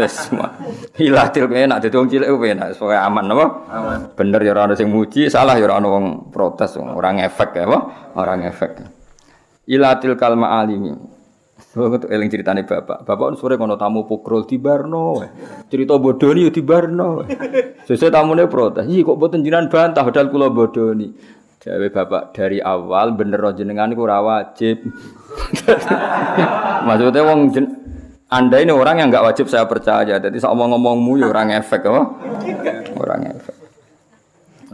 [0.96, 3.46] Hilatil kowe nek dadi wong cilik enak, pokoke aman apa?
[3.70, 3.98] Aman.
[4.16, 7.78] Bener ya ana sing muji, salah ya ana wong protes, ora ngefek ya apa?
[8.16, 8.72] Ora ngefek.
[9.68, 11.14] Ilatil kalma alimi.
[11.74, 13.02] Waktu eling ceritane bapak.
[13.02, 15.18] Bapak sore kono tamu pukrol di Barno.
[15.66, 17.26] Cerita bodoni yo di Barno.
[17.86, 18.86] Sesuk tamune protes.
[18.86, 21.10] Iki kok boten jenengan bantah padahal kula bodoni.
[21.64, 24.84] Jawa bapak dari awal bener jenengan ora wajib.
[26.86, 27.64] Maksudnya wong jen,
[28.28, 30.20] anda ini orang yang nggak wajib saya percaya.
[30.20, 32.02] Jadi saya ngomong-ngomongmu ya orang efek apa?
[33.00, 33.56] Orang efek.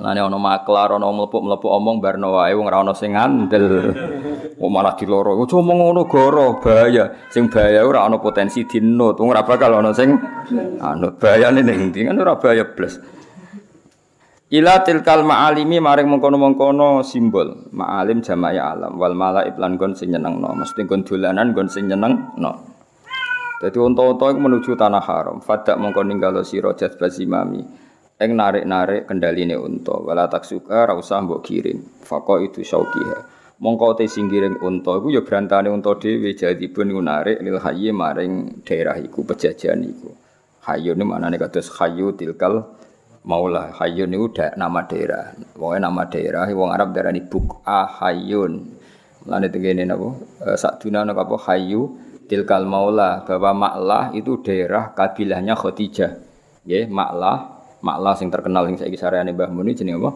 [0.03, 3.95] Lane ana maklar ana mlebu-mlebu omong barno wae wong ora ana sing ngandel.
[4.59, 5.39] Kok malah diloro.
[5.39, 7.31] Ojo omong ngono goro, bahaya.
[7.31, 9.15] Sing bahaya ora ana potensi dinut.
[9.15, 10.19] Wong ora bakal ana sing
[10.83, 11.23] anut.
[11.23, 12.67] Bahayane ning ndi kan ora bahaya.
[14.51, 17.71] Ila tilkal ma'alimi maring mengkono-mengkono simbol.
[17.71, 20.51] Ma'alim jamaya alam wal malaib lan gon sing nyenengno.
[20.59, 22.53] Mesti gon dolanan gon sing nyenengno.
[23.63, 25.39] Jadi unta-unta iku menuju tanah haram.
[25.39, 27.63] Fadak mongko ninggalo sira jazba zimami.
[28.19, 29.95] Eng narik-narik kendaline unta.
[30.03, 32.03] Wala taksuka ra usah mbok giring.
[32.03, 33.19] Faqo itu syauqiha.
[33.63, 38.67] Mongko te singgiring unta iku ya brantane unta dhewe jadibun iku narik lil hayy maring
[38.67, 40.11] daerah iku pejajan iku.
[40.67, 42.80] Hayyu ini maknane kados hayyu tilkal
[43.25, 43.73] maula.
[43.77, 45.37] Hayyu niku nama daerah.
[45.57, 48.81] Pokoke nama daerah wong Arab darani buk'a hayyun.
[49.27, 50.17] Mulane tengene napa?
[50.41, 56.13] E, Sakduna napa apa hayyu tilkal maula bahwa Maklah itu daerah kabilahnya Khadijah.
[56.65, 60.11] Ya, Maklah, Maklah sing terkenal sing saiki sareane Mbah Muni jenenge apa?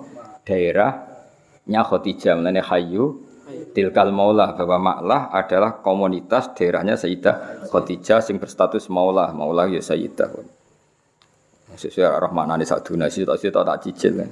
[0.48, 2.40] Daerahnya Khadijah.
[2.40, 3.04] Mulane Hayyu
[3.76, 9.28] tilkal maula bahwa Maklah adalah komunitas daerahnya Sayyidah Khadijah sing berstatus maula.
[9.36, 10.63] Maula ya Sayyidah.
[11.74, 14.22] Sesuai arah maknane sakduna sih tak tak tak cicil.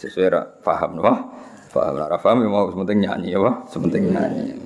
[0.00, 1.14] Sesuai paham napa?
[1.68, 4.56] Paham ora paham ya mau sementing nyanyi ya, sementing nyanyi.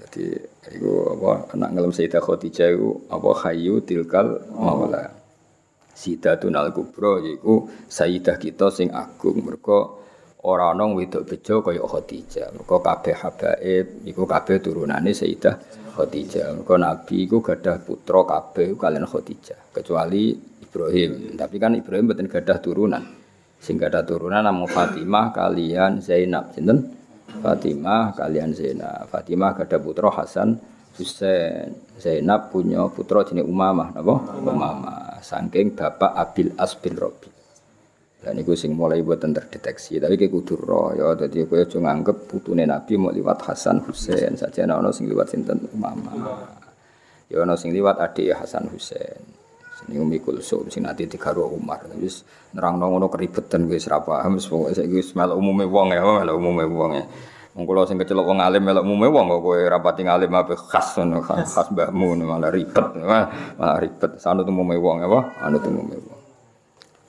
[0.00, 0.26] Jadi
[0.68, 5.08] Iku apa anak ngelem Sayyidah Khadijah iku apa khayyu tilkal maula.
[5.96, 10.04] Sayyidatun al kubra iku sayyidah kita sing agung mergo
[10.44, 12.52] ora ana wedok bejo kaya Khadijah.
[12.52, 15.56] Mergo kabeh habaib iku kabeh turunane Sayyidah
[15.96, 16.60] Khadijah.
[16.60, 20.36] Mergo Nabi iku gadah putra kabeh kalian Khadijah kecuali
[20.68, 21.34] Ibrahim.
[21.34, 23.02] Tapi kan Ibrahim mboten gadah turunan.
[23.58, 26.52] Sing gadah turunan namung Fatimah kalian Zainab.
[26.54, 26.94] Sinten?
[27.40, 29.08] Fatimah kalian Zainab.
[29.08, 30.60] Fatimah ada putra Hasan
[30.94, 31.72] Husain.
[31.98, 34.14] Zainab punya putra jenis Umamah, napa?
[34.38, 35.18] Umamah.
[35.18, 37.30] Saking bapak Abil As bin Robi.
[38.18, 40.02] Dan itu sing mulai buatan terdeteksi.
[40.02, 41.14] Tapi kayak kudu roh ya.
[41.14, 44.66] Jadi aku aja nganggep putune Nabi mau liwat Hasan Husain saja.
[44.66, 46.14] Ono sing liwat sinten Umamah.
[47.30, 49.37] Ya ono sing liwat adik Hasan Husain.
[49.88, 51.80] Sini Umi Kulsum sing nanti digaru Umar.
[51.96, 52.20] Wis
[52.52, 56.36] nerangno ngono keribetan wis ra paham wis pokoke saiki wis melok umume wong ya, melok
[56.36, 57.04] umume wong ya.
[57.56, 61.00] Wong kula sing kecelok wong alim melok umume wong kok kowe rapati ngalim apa khas
[61.00, 66.20] ngono khas, mbahmu malah ribet malah ribet sanut umume wong apa anut umume wong.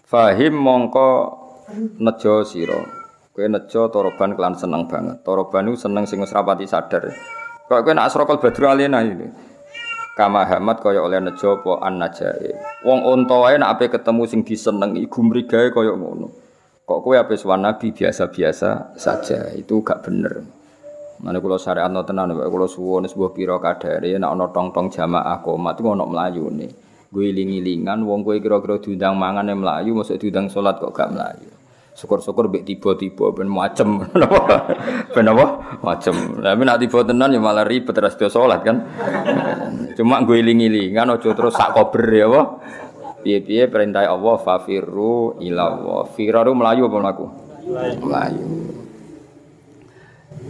[0.07, 1.09] Fahim mongko
[1.99, 2.79] nejo sira.
[3.35, 5.19] Kowe nejo toroban kelan seneng banget.
[5.27, 7.11] Toroban itu seneng sing rapati sadar.
[7.67, 9.48] Kok kowe nak asrokal badru alena ini
[10.19, 12.51] kama hamat kaya oleh nejo apa an najae
[12.83, 16.49] wong unta wae nek ape ketemu sing disenengi gumrigae kaya ngono.
[16.89, 17.93] Kok kowe ape sowan nabi?
[17.93, 19.53] Biasa-biasa saja.
[19.53, 20.41] Itu gak bener.
[21.21, 25.37] Mana kalau syariat no tenan, kalau suwon sebuah piro kadare, nak ono tong tong jamaah
[25.45, 26.71] komat itu ono melayu nih.
[27.13, 31.58] Gue lingi-lingan, wong gue kira-kira diundang mangan yang melayu, masuk diundang sholat kok gak melayu.
[31.99, 34.07] Syukur-syukur mbek tiba-tiba ben macem.
[35.15, 35.45] ben apa?
[35.83, 36.15] Macem.
[36.39, 38.87] Tapi nak tiba tenan ya malah ribet terus dia salat kan.
[39.99, 42.41] Cuma gue iling-ilingan aja terus sak kober ya apa?
[43.19, 46.01] Piye-piye perintah Allah fafiru ila Allah.
[46.15, 47.25] Firaru melayu apa melaku?
[47.99, 48.47] Melayu.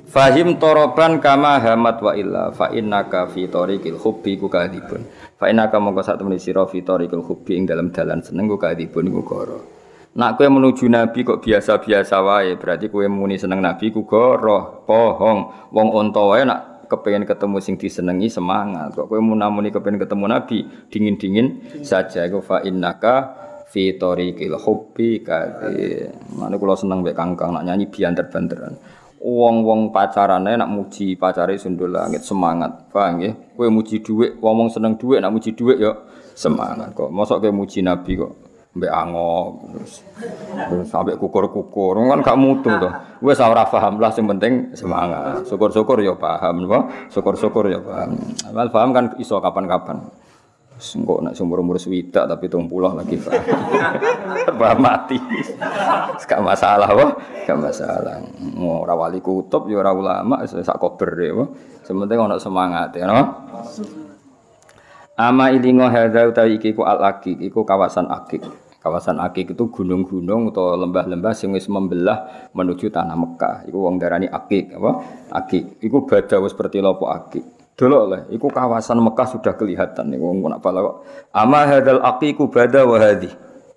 [0.05, 5.01] Fahim toroban kama hamat wa illa fa innaka fi tariqil hubbi ku kadibun.
[5.33, 9.09] Fa innaka mongko sak temene sira fi tariqil hubbi ing dalam dalan seneng ku kadibun
[9.09, 9.78] iku karo.
[10.19, 15.71] Nak kue menuju Nabi kok biasa-biasa wae, berarti kue muni seneng Nabi ku goroh, pohong,
[15.71, 18.91] wong onto wae nak kepengen ketemu sing disenengi semangat.
[18.99, 21.47] Kok kue munamuni kepengen ketemu Nabi dingin-dingin
[21.87, 22.27] saja.
[22.27, 23.31] Iku fa innaka
[23.71, 26.11] fi tariqil hubbi kadi.
[26.35, 28.75] Mana kula seneng mbek Kangkang nak nyanyi bianter-banteran.
[29.23, 32.91] Wong-wong pacarane nak muji pacare sundul langit semangat.
[32.91, 33.55] Paham nggih?
[33.55, 37.07] Kowe muji dhuwit, wong seneng dhuwit nak muji dhuwit yo semangat kok.
[37.07, 38.91] Mosok kowe muji Nabi kok mbek
[40.69, 41.97] terus sampai kukur-kukur.
[42.05, 42.93] Kan gak mutu tuh
[43.25, 45.41] wes ora paham lah yang penting semangat.
[45.49, 47.09] Syukur-syukur ya paham apa?
[47.09, 48.15] Syukur-syukur ya paham.
[48.53, 50.05] Mal paham kan iso kapan-kapan.
[50.79, 55.19] Engkau nak umur umur swidak tapi tung pulau lagi paham mati?
[56.23, 57.11] Gak masalah wah
[57.43, 58.21] gak masalah.
[58.55, 61.33] Mau rawali kutub ya ora ulama sak kober ya
[61.83, 63.21] sementing ono semangat ya no?
[65.19, 68.39] Ama ilingo hadza utawi iki ku al akik iku kawasan akik.
[68.79, 73.67] Kawasan akik itu gunung-gunung atau lembah-lembah sing wis membelah menuju tanah Mekah.
[73.67, 75.03] Iku wong darani akik apa?
[75.35, 75.83] Akik.
[75.83, 77.43] Iku bada wis seperti lopo akik.
[77.75, 81.03] Delok lah, iku kawasan Mekah sudah kelihatan nih wong nak pala.
[81.35, 83.27] Ama hadzal aqiqu bada wa hadhi.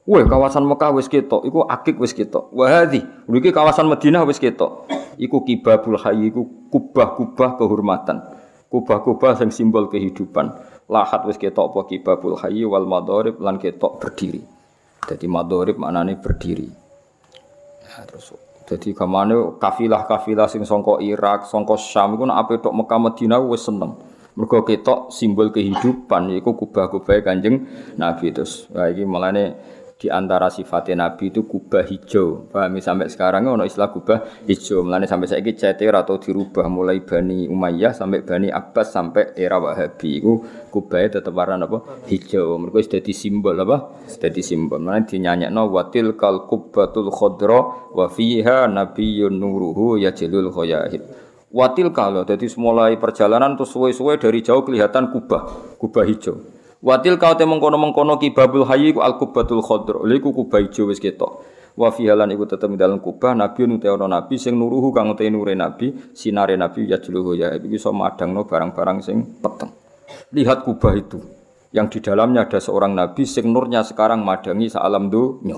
[0.07, 2.55] Wah, kawasan Mekah wis ketok, iku akik wis ketok.
[2.55, 4.87] Wa hadhi, kawasan Madinah wis ketok.
[5.18, 8.22] Iku kibabul hayy, iku kubah-kubah kehormatan.
[8.70, 14.44] Kubah-kubah sing simbol kehidupan lahat wis ketok apa kibabul hayy wal madharib lan ketok berdiri.
[15.09, 16.68] Jadi madharib maknane berdiri.
[17.88, 18.37] Nah, terus
[18.68, 23.64] jadi kamane kafilah-kafilah sing sangka Irak, sangka Syam iku nek ape tok Mekah Madinah wis
[23.64, 23.96] seneng.
[24.33, 27.68] Mergo ketok simbol kehidupan yaiku kubah-kubah Kanjeng
[28.00, 28.64] Nabi terus.
[28.72, 29.52] Wah iki mulane
[30.03, 32.51] di antara sifatnya Nabi itu kubah hijau.
[32.51, 34.83] Pahami sampai sekarang ono istilah kubah hijau.
[34.83, 39.62] Mulane sampai saya ini cetir atau dirubah mulai Bani Umayyah sampai Bani Abbas sampai era
[39.62, 40.19] Wahabi.
[40.19, 40.43] Itu
[40.75, 42.03] kubahnya tetap warna apa?
[42.11, 42.59] Hijau.
[42.59, 44.03] Mereka sudah simbol apa?
[44.11, 44.83] Jadi simbol.
[44.83, 51.07] Mulane no watil kal kubbatul khodro wa fiha nabiyyun nuruhu yajlul khoyahid.
[51.55, 56.62] Watil kalau jadi mulai perjalanan terus suwe-suwe dari jauh kelihatan kubah, kubah hijau.
[56.83, 60.03] Watil kau te mengkono mengkono kibabul hayy ku al kubatul khodro.
[60.03, 61.47] Lha iku kubah ijo wis ketok.
[61.79, 65.31] Wa fi halan iku tetep dalam kubah nabi nu ono nabi sing nuruhu kang te
[65.31, 69.71] nure nabi sinare nabi ya jluhu ya iki iso madangno barang-barang sing peteng.
[70.35, 71.23] Lihat kubah itu
[71.71, 75.57] yang di dalamnya ada seorang nabi sing nurnya sekarang madangi salam dunya.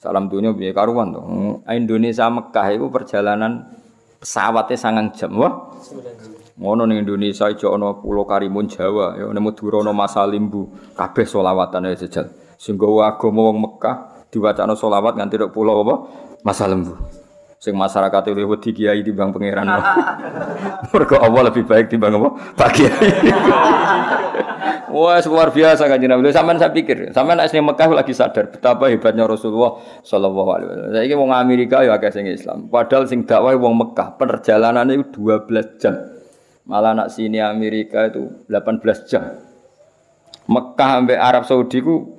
[0.00, 1.20] Salam dunya piye karuan to.
[1.68, 3.70] Indonesia Mekah itu perjalanan
[4.18, 5.68] pesawatnya sangat jam wah.
[6.52, 11.88] Ngono ning Indonesia ijo ana Pulau Karimun Jawa, ya nemu Madura ana Masalimbu, kabeh selawatan
[11.96, 12.28] jejal.
[12.60, 15.94] Sing gawa agama wong Mekah diwacana selawat nganti tok pulau apa?
[16.44, 16.94] Masalimbu.
[17.62, 19.66] Sing masyarakat luwih wedi kiai timbang pangeran.
[20.92, 22.28] Mergo Allah lebih baik timbang apa?
[22.58, 23.10] Pak Kiai.
[24.92, 26.28] Wah, luar biasa kan Nabi.
[26.36, 30.90] Sampeyan saya pikir, sampeyan nek Mekah lagi sadar betapa hebatnya Rasulullah sallallahu alaihi wasallam.
[30.92, 32.68] Saiki wong Amerika ya akeh sing Islam.
[32.68, 36.11] Padahal sing dakwah wong Mekah, perjalanannya itu 12 jam.
[36.72, 39.36] Malah nak sini Amerika itu 18 jam.
[40.48, 42.16] Mekah sampai Arab Saudi ku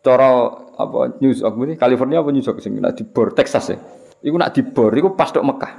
[0.00, 3.78] cara apa New York ini California apa New York sing nak dibor Texas ya.
[4.24, 5.72] Iku nak dibor iku pas tok Mekah.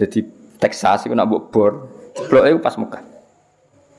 [0.00, 0.24] Jadi
[0.56, 1.72] Texas iku nak mbok bor,
[2.32, 3.04] blok iku pas Mekah.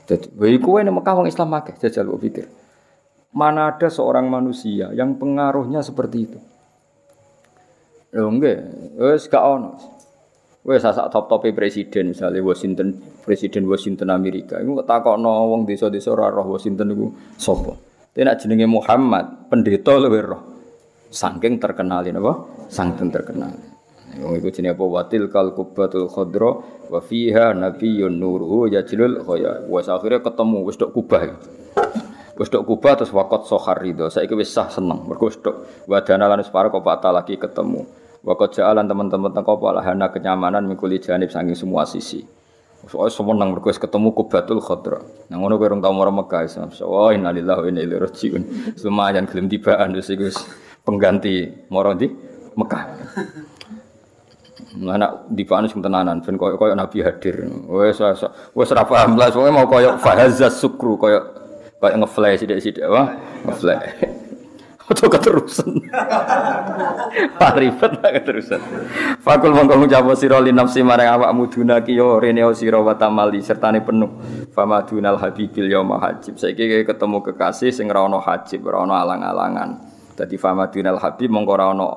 [0.02, 2.46] Jadi, wae kowe nek Mekah wong Islam akeh jajal kok pikir.
[3.30, 6.38] Mana ada seorang manusia yang pengaruhnya seperti itu?
[8.12, 8.58] Lho nggih,
[8.98, 10.01] wis gak ono.
[10.62, 12.94] Wes sasak top-tope presiden misalnya Washington
[13.26, 17.74] presiden Washington Amerika iku takokno wong desa-desa ora roh Washington iku sapa.
[18.14, 20.42] Tapi jenenge Muhammad, pendeta luwih roh.
[21.10, 22.32] Saking terkenalin apa?
[22.70, 23.58] Saking terkenal.
[24.22, 24.84] Wong iku jenenge apa?
[24.86, 29.66] Watil kal kubatul khadra wa fiha nabiyyun nuruhu yajlul khaya.
[29.66, 31.42] Wes akhirnya ketemu wis tok kubah.
[32.38, 34.06] Wis tok kubah terus wakot sohar ridho.
[34.14, 38.01] Saiki wis sah seneng mergo wis tok wadana lan separo kok lagi ketemu.
[38.22, 42.22] Wakat jalan teman-teman tengkau hana kenyamanan mikuli janib saking semua sisi.
[42.86, 45.02] Soalnya semua nang berkuas ketemu kubatul khodra.
[45.30, 46.46] Nang ngono kowe tau marah Mekah.
[46.82, 48.42] Oh innalillahi wa inna ilaihi rajiun.
[48.82, 50.30] Lumayan gelem tibaan wis iku
[50.82, 52.10] pengganti moro di
[52.58, 52.82] Mekah.
[54.72, 57.46] Anak di mana sing tenanan, ben koyo koyo Nabi hadir.
[57.70, 57.98] Wes
[58.54, 61.22] wes ora paham lah, mau koyo fahazas sukru koyo
[61.78, 63.14] koyo ngeflash sithik-sithik wah,
[63.46, 64.21] ngeflash.
[64.82, 65.78] Atau keterusan.
[67.38, 68.60] Pak ribet lah keterusan.
[69.22, 73.78] Fakul mongko ngucap sira li nafsi marang awakmu dunaki yo rene sira wa tamali sertane
[73.80, 74.10] penuh.
[74.50, 76.34] Famadunal habibil yauma hajib.
[76.36, 79.70] Saiki ketemu kekasih sing ora ana hajib, ora ana alang-alangan.
[80.18, 81.88] Dadi famadunal habib mongko ora ana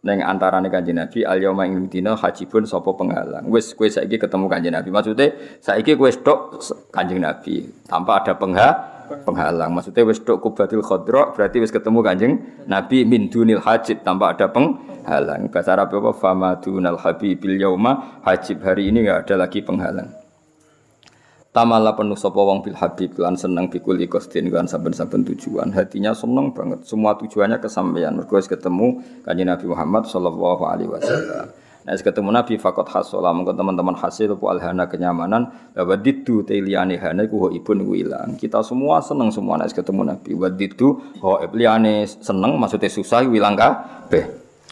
[0.00, 3.48] ning antarane Kanjeng Nabi al yauma ing dina hajibun sapa penghalang.
[3.48, 4.88] Wis kowe saiki ketemu Kanjeng Nabi.
[4.92, 6.60] Maksude saiki kowe tok
[6.92, 9.70] Kanjeng Nabi tanpa ada penghalang penghalang.
[9.74, 12.32] Maksudnya wis tok kubatil khodro berarti wis ketemu Kanjeng
[12.70, 15.50] Nabi min dunil hajib tanpa ada penghalang.
[15.50, 20.14] Bahasa Arab apa fama dunal habibil yauma hajib hari ini enggak ada lagi penghalang.
[21.50, 25.74] Tamala penuh sapa wong bil habib lan seneng bikul ikostin lan saben-saben tujuan.
[25.74, 26.86] Hatinya seneng banget.
[26.86, 28.14] Semua tujuannya kesampaian.
[28.14, 31.50] Mergo ketemu Kanjeng Nabi Muhammad sallallahu alaihi wasallam.
[31.80, 37.48] Nah, ketemu Nabi fakot hasolah mungkin teman-teman hasil itu alhana kenyamanan wadidu teliane hana ku
[37.48, 38.36] ibun ku ilang.
[38.36, 40.36] Kita semua seneng semua nek ketemu Nabi.
[40.36, 44.24] Wadidu ho liane seneng maksudnya susah ilang kabeh.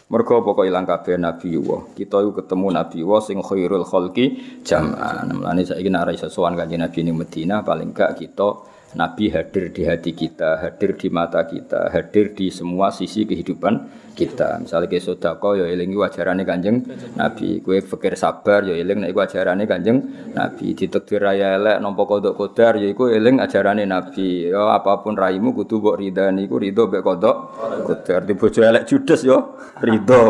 [0.09, 1.85] Mergo pokok ilang kabeh Nabi wa.
[1.97, 5.33] Kita yuk ketemu Nabi wa sing khairul khalqi jam'an.
[5.33, 9.69] Mulane saiki nek ora iso sowan kanjeng Nabi ning Madinah paling gak kita Nabi hadir
[9.69, 13.85] di hati kita, hadir di mata kita, hadir di semua sisi kehidupan
[14.17, 14.65] kita.
[14.65, 16.81] Misalnya ke sodako, ya eling wajarane kanjeng
[17.13, 17.61] Nabi.
[17.61, 20.01] Kue fikir sabar, ya eling nek wajarane kanjeng
[20.33, 20.73] Nabi.
[20.73, 24.49] Ditekdir raya elek, nompo kodok kodar, ya iku eling ajarane Nabi.
[24.49, 27.37] Ya apa pun raimu kudu mbok ridani, iku ridho mbek kodok
[27.85, 28.25] kodar.
[28.25, 30.25] Di bojo elek judes yo, ya, ridho.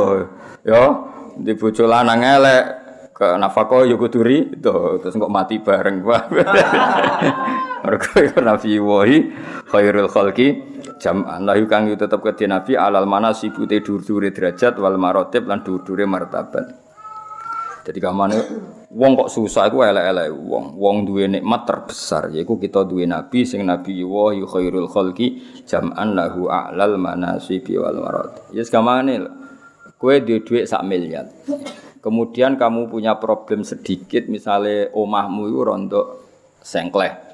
[0.67, 0.83] Ya,
[1.39, 2.65] di bojo lanang elek,
[3.15, 6.03] ke nafako yo kudu ridho, terus kok mati bareng.
[7.85, 8.11] Mergo
[8.49, 9.19] Nabi wahi
[9.71, 10.59] khairul khalqi
[10.99, 16.05] jam'an lahu kang tetep kedhe Nabi alal mana sibute dur-dure derajat wal marotib lan dur-dure
[16.05, 16.89] martabat.
[17.89, 18.37] Jadi kamane
[18.93, 20.77] wong kok susah iku elek-elek wong.
[20.77, 26.53] Wong duwe nikmat terbesar yaiku kita duwe nabi sing nabi wahi khairul khalqi jam'an lahu
[26.53, 28.45] a'lal manasibi wal marotib.
[28.53, 29.25] Ya yes, kamane
[29.97, 31.31] kowe duwe dhuwit sak miliar.
[31.99, 36.07] Kemudian kamu punya problem sedikit misalnya omahmu itu rontok
[36.63, 37.28] sengkleh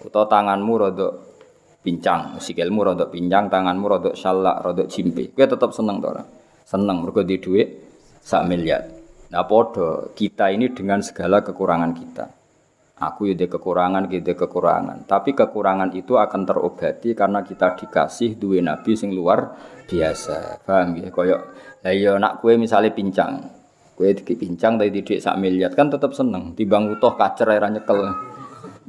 [0.00, 1.08] atau tanganmu rada
[1.80, 5.32] pincang, sikilmu rodok pincang, tanganmu rodok salak, rodok cimpi.
[5.32, 6.24] Kowe tetap seneng to ora?
[6.64, 7.68] Seneng mergo di dhuwit
[8.20, 8.84] sak miliar.
[9.32, 12.26] Nah podo kita ini dengan segala kekurangan kita.
[13.00, 15.08] Aku ya kekurangan, kita kekurangan.
[15.08, 19.56] Tapi kekurangan itu akan terobati karena kita dikasih duwe nabi sing luar
[19.88, 20.60] biasa.
[20.68, 21.08] Paham ya?
[21.08, 21.40] Koyok,
[21.88, 23.40] iya nak kue misalnya pincang.
[23.96, 26.52] Kue pincang tapi didik sak miliar kan tetap seneng.
[26.52, 28.04] Timbang utuh kacer era nyekel.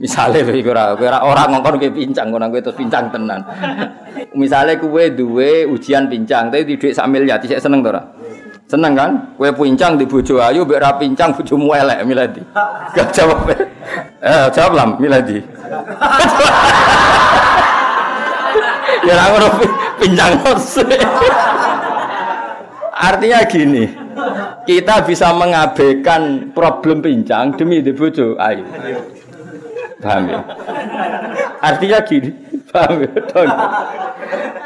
[0.02, 3.46] Misalnya ora ora orang ngongkon kowe pincang, ngono kowe terus pincang tenan.
[4.42, 8.02] Misalnya kowe duwe ujian pincang tapi didik sak miliar, sik seneng to ora?
[8.66, 9.12] Seneng kan?
[9.38, 12.42] Kue pincang di bojo ayu, mbek ra pincang bojomu elek miladi.
[12.98, 13.46] Gak jawab.
[14.26, 15.38] Eh, jawab lah miladi.
[19.06, 19.48] ya ra ngono
[20.02, 20.34] pincang
[23.02, 23.86] Artinya gini,
[24.66, 28.66] kita bisa mengabaikan problem pincang demi di bojo ayu.
[30.02, 30.42] Paham ya?
[31.62, 32.30] Artinya gini,
[32.74, 33.12] paham ya?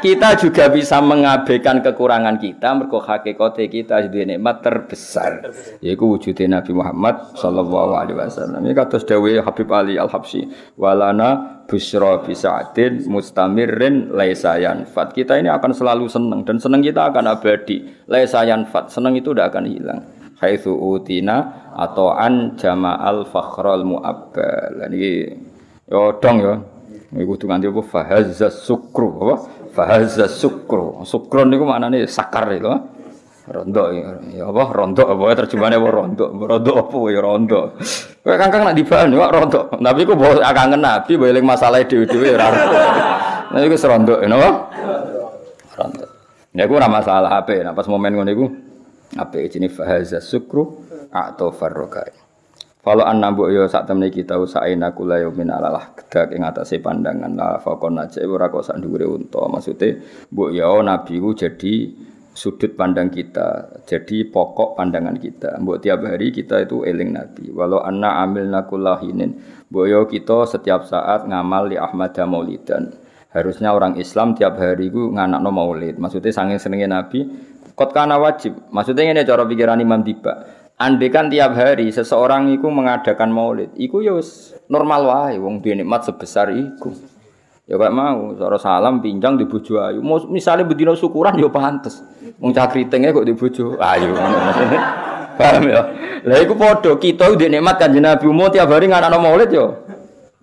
[0.00, 5.50] kita juga bisa mengabaikan kekurangan kita mergo hakikate kita jadi nikmat terbesar.
[5.84, 8.64] Yaiku wujudnya Nabi Muhammad sallallahu alaihi wasallam.
[8.64, 10.48] Ini kados dawuh Habib Ali Al Habsyi
[10.80, 17.36] walana busra bisa'atin mustamirrin laisa yanfat kita ini akan selalu senang dan senang kita akan
[17.36, 17.84] abadi.
[18.06, 20.00] Laisa yanfat senang itu tidak akan hilang
[20.40, 25.32] haitsu utina atau an jama'al fakhral mu'abbal ini
[25.88, 26.54] yo dong yo
[27.16, 29.36] iku kudu nganti apa fahazza sukru apa
[29.76, 31.04] Fahazza sukro.
[31.04, 32.72] Sukro niku maknane sakar itu.
[33.46, 36.24] Rondo ya apa rondo apa terjemahane apa rondo.
[36.32, 37.60] Rondo apa ya rondo.
[38.24, 39.60] Kowe kangkang nak dibahan kok rondo.
[39.76, 42.48] Tapi ku bawa kangen Nabi eling masalah dhewe-dhewe ora.
[43.52, 44.50] Nah iku serondo napa?
[45.76, 46.04] Rondo.
[46.56, 47.60] Ya ku ora masalah ape.
[47.60, 48.46] Nah pas momen ngono iku
[49.14, 50.82] ape jenenge fahazza sukru
[51.14, 52.26] atau farrokai.
[52.86, 56.78] Kalau an mbok yo sak temne kita usaina kula yo min alalah kedak ing atase
[56.78, 59.42] pandangan la fakon aja ora kok sak dhuwure unta.
[59.50, 59.88] Maksude
[60.30, 61.90] mbok yo nabi ku jadi
[62.36, 65.58] sudut pandang kita, jadi pokok pandangan kita.
[65.58, 67.50] Mbok tiap hari kita itu eling nabi.
[67.50, 69.34] Walau anna amilna kullahinin.
[69.66, 72.94] Mbok yo kita setiap saat ngamal di Ahmad Maulidan.
[73.34, 76.00] Harusnya orang Islam tiap hari ku nganakno maulid.
[76.00, 77.20] Maksudnya sanging senenge nabi
[77.76, 78.56] kot kana wajib.
[78.72, 80.64] Maksudnya ini cara pikiran Imam Tiba.
[80.76, 84.12] Andai kan tiap hari seseorang itu mengadakan maulid, itu ya
[84.68, 86.92] normal wae wong duwe nikmat sebesar itu.
[87.64, 90.04] Ya gak mau, cara salam pinjang di bojo ayu.
[90.28, 92.04] Misalnya bedino syukuran ya pantes.
[92.38, 94.12] Wong cah kok di bojo ayu.
[95.40, 95.82] Paham ya?
[96.24, 99.66] Lah iku padha kita duwe nikmat Kanjeng Nabi umum tiap hari nganakno maulid ya.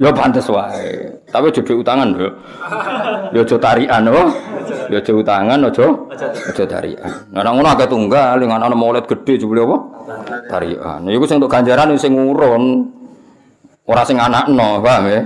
[0.04, 1.16] Ya pantes wae.
[1.32, 2.28] Tapi aja utangan lho.
[3.32, 4.28] Ya aja tarikan oh.
[4.91, 5.86] Ya aja utangan aja
[6.51, 7.12] aja tarikan.
[7.32, 9.78] Nah ngono akeh tunggal ngono maulid gede jebule apa?
[10.51, 11.08] Tarikan.
[11.08, 12.91] Iku sing untuk ganjaran sing ngurun.
[13.84, 15.24] Ora sing anakno, paham ya?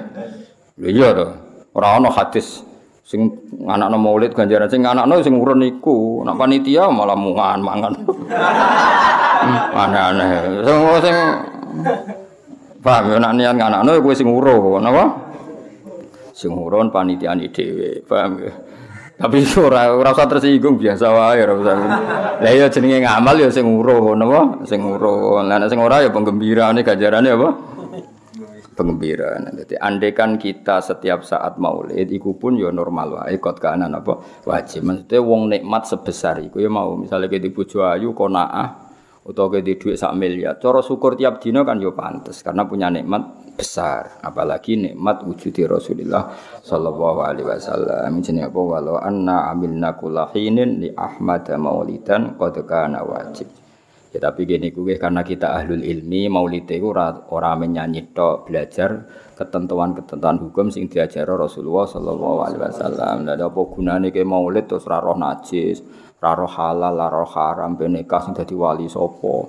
[0.77, 1.25] Lha iya to.
[1.73, 2.61] Ora ana hadis
[3.01, 3.33] sing
[3.65, 6.21] anakno maulid ganjaran sing anakno sing ngurun iku.
[6.21, 7.93] Nek panitia malah mungan mangan.
[9.81, 10.61] Aneh-aneh.
[10.61, 11.15] Sing sing
[12.87, 15.11] Paham ya nek niat nganakno kowe sing uruh, napa?
[16.31, 17.51] Sing urun panitiane
[18.07, 18.53] paham ya?
[19.19, 21.75] Tapi ora usah tersinggung biasa wae ora usah.
[22.39, 24.63] Lah iya jenenge ngamal ya sing uruh napa?
[24.63, 25.43] Sing uruh.
[25.43, 27.49] Lah nek sing ora ya penggembirane ganjarane apa?
[28.79, 29.51] Penggembiraan.
[29.51, 34.87] Jadi andekan kita setiap saat maulid, iku pun ya normal wae kot kanan apa wajib.
[34.87, 38.86] Maksudnya wong nikmat sebesar iku ya mau misalnya kita bojo ayu konaah
[39.27, 40.55] utawa ke duit sak miliar.
[40.55, 46.31] Cara syukur tiap dino kan yo pantes karena punya nikmat besar, apalagi nikmat wujudi Rasulullah
[46.63, 48.23] sallallahu alaihi wasallam.
[48.23, 53.51] Jenenge apa walau anna amilna kullahinin li Ahmad maulidan qad kana wajib.
[54.15, 59.03] Ya tapi gini kuwe karena kita ahlul ilmi maulid itu ora ora menyanyi tok belajar
[59.35, 63.27] ketentuan-ketentuan hukum sing diajar Rasulullah sallallahu alaihi wasallam.
[63.27, 65.83] Lah apa gunane ke maulid terus ora roh najis,
[66.21, 69.47] raro halal, raro haram, ben nikah sing dadi wali sapa.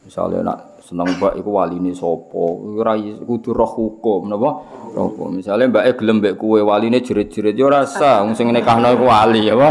[0.00, 2.40] Misale nak seneng mbak iku waline sapa,
[2.80, 4.50] ora kudu roh hukum napa?
[4.90, 9.46] Roh Misale mbake gelem mbek kuwe waline jerit-jerit ora usah, wong sing nikahno iku wali
[9.52, 9.70] apa?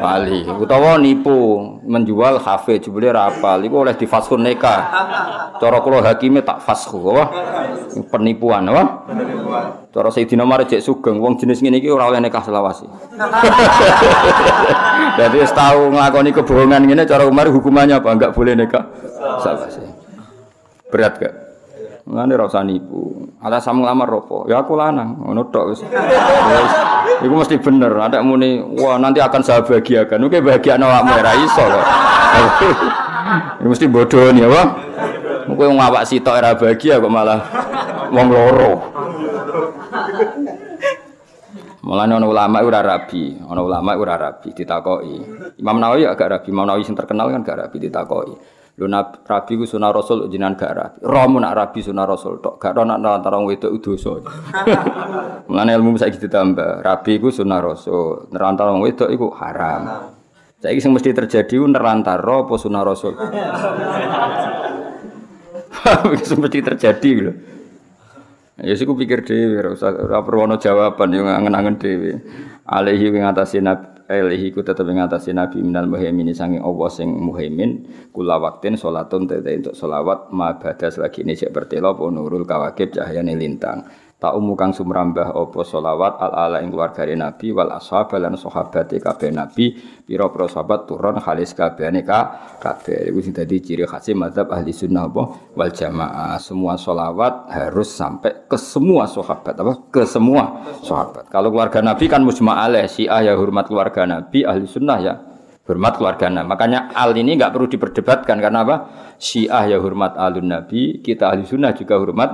[0.00, 0.48] Wali.
[0.48, 4.80] Utawa nipu, menjual kafe jebule ra apal, iku oleh difaskhun nikah.
[5.60, 7.24] Cara kula hakime tak fasku apa?
[8.08, 9.04] Penipuan apa?
[9.92, 12.86] Cara Sayyidina Umar cek sugeng wong jenis ngene iki ora oleh nikah selawasi.
[15.18, 18.08] Dadi wis tau nglakoni kebohongan ngene cara Umar hukumannya apa?
[18.14, 18.86] Enggak boleh nikah
[19.42, 19.97] selawasi.
[20.88, 21.34] Berat gak?
[22.08, 23.28] Ngene ora usah nipu.
[23.44, 24.48] Ala sam nglamar opo?
[24.48, 25.76] Ya aku lanang, ngono tok
[27.20, 27.92] iku mesti bener.
[27.92, 30.24] Ada muni, wah nanti akan saya bahagiakan.
[30.24, 31.86] Oke bahagia awakmu ora iso kok.
[33.68, 34.62] Mesti bodoh nih apa?
[35.52, 37.40] Mungkin ngawak sitok era bahagia kok malah
[38.08, 38.72] wong loro.
[41.84, 45.16] Mulane ana ulama ora rabi, ana ulama ora rabi ditakoki.
[45.60, 48.36] Imam Nawawi agak rabi, Imam Nawawi sing terkenal kan gak rabi ditakoki.
[48.78, 48.86] Lho
[49.26, 50.98] rabi ku sunah rasul jenengan gak rabi.
[51.02, 54.22] Romo nak rabi sunah rasul tok, gak ana antara wong wedok dosa.
[55.50, 60.14] Mulane ilmu saiki ditambah, rabi ku sunah rasul, nerantara wong wedok iku haram.
[60.62, 63.18] Saiki sing mesti terjadi ku nerantara apa sunah rasul.
[66.38, 67.34] mesti terjadi lho.
[68.62, 72.22] Ya sih pikir dhewe ora usah ora perlu jawaban yo ngangen-angen dhewe.
[72.62, 75.04] Alaihi ing atase nabi alaihi ku tetep ing
[75.36, 80.96] nabi minal muhaimin sange Allah sing muhaimin kula waktin salatun tete untuk selawat ma badas
[80.96, 83.84] lagi ini cek bertelo nurul kawakib cahayane lintang
[84.18, 86.74] tak umu sumrambah opo solawat al ala ing
[87.14, 93.14] nabi wal ashab lan sahabat kabeh nabi pira pira sahabat turun halis kabehane ka kabeh.
[93.14, 95.22] Iku sing dadi ciri khas mazhab ahli sunnah apa?
[95.54, 96.34] Wal jamaah.
[96.42, 99.54] Semua solawat harus sampai ke semua sahabat.
[99.54, 99.72] Apa?
[99.86, 101.30] Ke semua sahabat.
[101.30, 105.14] Kalau keluarga nabi kan mujma alaih syiah ya hormat keluarga nabi ahli sunnah ya
[105.68, 106.48] hormat keluarga Nabi.
[106.48, 108.76] Makanya al ini nggak perlu diperdebatkan karena apa?
[109.20, 112.30] Syiah ya hormat alun Nabi, kita ahli sunnah juga hormat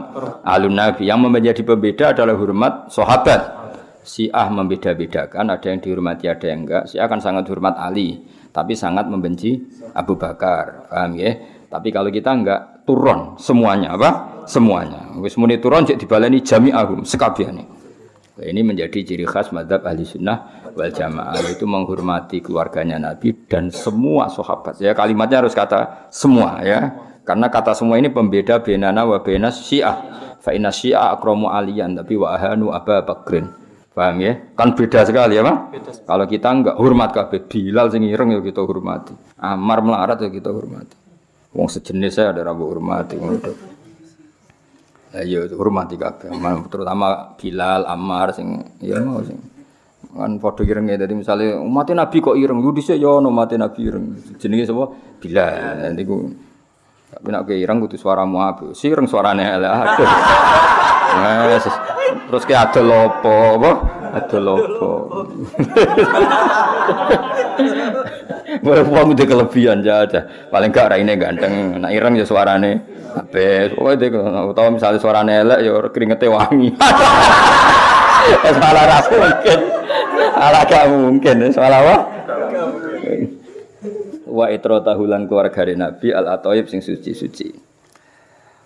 [0.47, 1.11] alun Nabi.
[1.11, 3.67] Yang menjadi pembeda adalah hormat sahabat.
[4.05, 6.93] Syiah membeda-bedakan, ada yang dihormati, ada yang enggak.
[6.93, 8.21] Syiah akan sangat hormat Ali,
[8.53, 9.65] tapi sangat membenci
[9.97, 10.93] Abu Bakar.
[10.93, 11.33] Paham ya?
[11.73, 14.45] Tapi kalau kita enggak turun semuanya apa?
[14.45, 15.09] Semuanya.
[15.25, 17.84] Wis muni turun cek dibaleni jami'ahum sekabiane.
[18.35, 24.27] Ini menjadi ciri khas madhab ahli sunnah wal jamaah itu menghormati keluarganya Nabi dan semua
[24.27, 24.83] sahabat.
[24.83, 26.99] Ya kalimatnya harus kata semua ya.
[27.23, 30.03] Karena kata semua ini pembeda benana wa benas syiah.
[30.43, 33.49] Fa inna syiah akramu aliyan tapi wa ahanu Aba Bakrin.
[33.95, 34.35] Paham ya?
[34.59, 35.57] Kan beda sekali ya, Pak?
[36.03, 39.15] Kalau kita enggak hormat kabeh Bilal sing ireng ya kita hormati.
[39.39, 40.99] Amar melarat ya kita hormati.
[41.55, 43.39] Wong sejenis saya ada rabu hormati ngono.
[45.15, 46.27] Ayo hormati kabeh,
[46.67, 49.39] terutama Bilal, Ammar sing ya mau sing?
[50.11, 52.59] Kan padha irenge dadi misale umat nabi kok ireng?
[52.59, 54.11] Yo dhisik yo ono umat nabi ireng.
[54.43, 54.91] Jenenge sapa?
[55.23, 55.95] Bilal.
[55.95, 56.19] Niku
[57.15, 58.75] tapi nek ireng kudu suaramu apik.
[58.75, 59.71] Sireng suarane elek.
[59.87, 60.11] Aduh.
[61.47, 61.67] Wes
[62.27, 63.35] terus ki adol apa?
[63.55, 63.71] Apa?
[64.19, 64.91] Adol apa
[68.63, 70.29] Wong udah kelebihan ya ada.
[70.53, 72.85] Paling gak raine ganteng, nak ireng ya suarane
[73.17, 73.75] apik.
[73.75, 74.07] Pokoke
[74.53, 76.71] utawa misalnya suarane elek ya keringete wangi.
[78.61, 79.59] Malah ra mungkin.
[80.35, 81.97] Ala gak mungkin, soal apa?
[84.27, 87.55] Wa itro tahulan keluarga Nabi al atoyib sing suci-suci.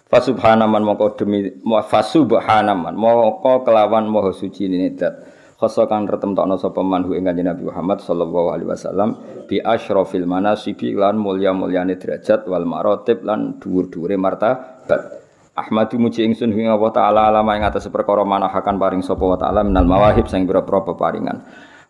[0.09, 5.37] Fasubhanaman moko demi fasubhanaman moko kelawan moho suci ini dat.
[5.59, 9.19] Khoso kang retemtokno sapa manhu ing kanjeng Nabi Muhammad sallallahu alaihi wasallam
[9.51, 15.19] bi asyrafil manasibi lan mulya-mulyane derajat wal marotib lan dhuwur-dhuwure martabat.
[15.59, 19.67] Ahmadu muji ingsun ing Allah taala alama ing atas perkara manahakan paring sapa wa taala
[19.67, 21.43] minal mawahib sing pira-pira peparingan.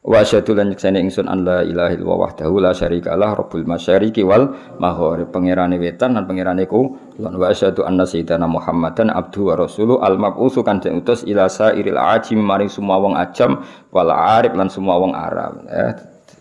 [0.09, 4.57] Wa asyhadu lan nyekseni ingsun an la ilaha illallah wahdahu la syarikalah rabbul masyariqi wal
[4.81, 6.65] maghrib pangerane wetan lan pangerane
[7.21, 12.01] lan wa asyhadu anna sayyidana Muhammadan abdu wa rasulu al mab'utsu kan utus ila sairil
[12.01, 13.61] ajim maring semua wong ajam
[13.93, 15.69] wal arif lan semua wong Arab.
[15.69, 15.93] Eh,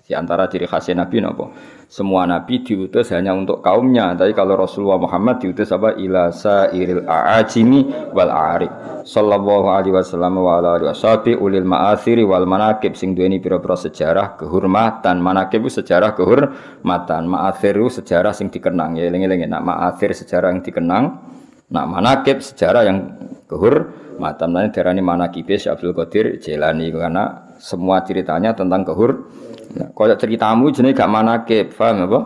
[0.08, 1.46] di antara ciri khasnya Nabi napa?
[1.88, 4.12] semua nabi diutus hanya untuk kaumnya.
[4.12, 5.96] Tapi kalau Rasulullah Muhammad diutus apa?
[5.96, 8.72] Ila sairil a'ajimi wal a'rib.
[9.08, 15.24] Sallallahu alaihi wasallam wa ala alihi ulil ma'athiri wal manakib sing duweni pira-pira sejarah kehormatan.
[15.24, 17.24] Manakib itu sejarah kehormatan.
[17.32, 19.00] Ma'athir itu sejarah sing dikenang.
[19.00, 21.24] Ya eling-eling nak ma'athir sejarah yang dikenang.
[21.72, 23.16] Nak manakib sejarah yang
[23.48, 24.50] kehormatan.
[24.52, 30.72] Nah, darani manakib Syekh Abdul Qadir Jailani karena semua ceritanya tentang kehormatan Nah, Kaya ceritamu
[30.72, 32.20] jenenge gak manake, paham apa?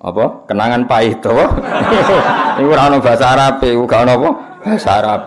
[0.00, 0.24] Apa?
[0.48, 1.34] Kenangan pahit to.
[2.60, 4.30] Iku ora ono bahasa Arab, iku gak ono apa?
[4.64, 5.20] Bahasa Arab.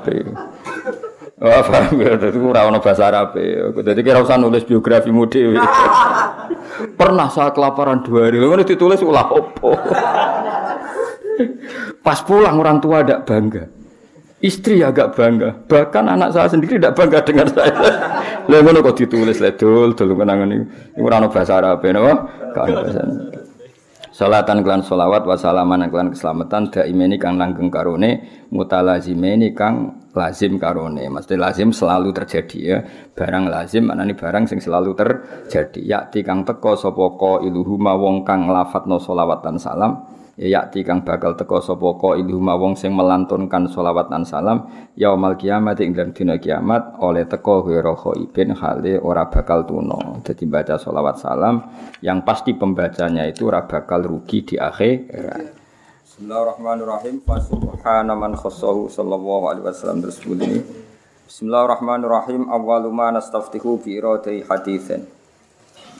[1.40, 3.38] Oh, paham ya, dadi ora ono bahasa Arab.
[3.86, 5.62] Dadi kira usah nulis biografimu dhewe.
[7.00, 9.78] Pernah saya kelaparan dua hari, ngono ditulis ulah opo.
[12.06, 13.64] Pas pulang orang tua tidak bangga.
[14.40, 17.76] Istri agak bangga, bahkan anak saya sendiri tidak bangga dengan saya.
[18.48, 20.66] Lah ngono kok ditulis le dul dul kenangan iki.
[20.96, 22.14] Iku ora bahasa Arab napa?
[22.56, 23.02] Gak ono bahasa.
[24.16, 31.08] Salatan kelan solawat wa salaman kelan keselamatan daimeni kang langgeng karone mutalazimeni kang lazim karone.
[31.08, 32.78] Mesti lazim selalu terjadi ya.
[33.16, 35.84] Barang lazim maknane barang sing selalu terjadi.
[35.84, 41.36] Yakti kang teko sapa ka iluhuma wong kang lafadzna solawat dan salam yakti kang bakal
[41.36, 46.40] teko sapa ka ilhuma wong sing melantunkan selawat dan salam yaumal kiamat ing dalam dina
[46.40, 51.60] kiamat oleh teko ghairu khaibin hale ora bakal tuno dadi baca selawat salam
[52.00, 55.60] yang pasti pembacanya itu ora bakal rugi di akhirat
[56.20, 57.24] Bismillahirrahmanirrahim.
[57.24, 60.04] Fa subhana man khassahu sallallahu alaihi wasallam.
[60.04, 62.52] Bismillahirrahmanirrahim.
[62.52, 65.08] Awwalu ma nastaftihu bi iradai haditsan.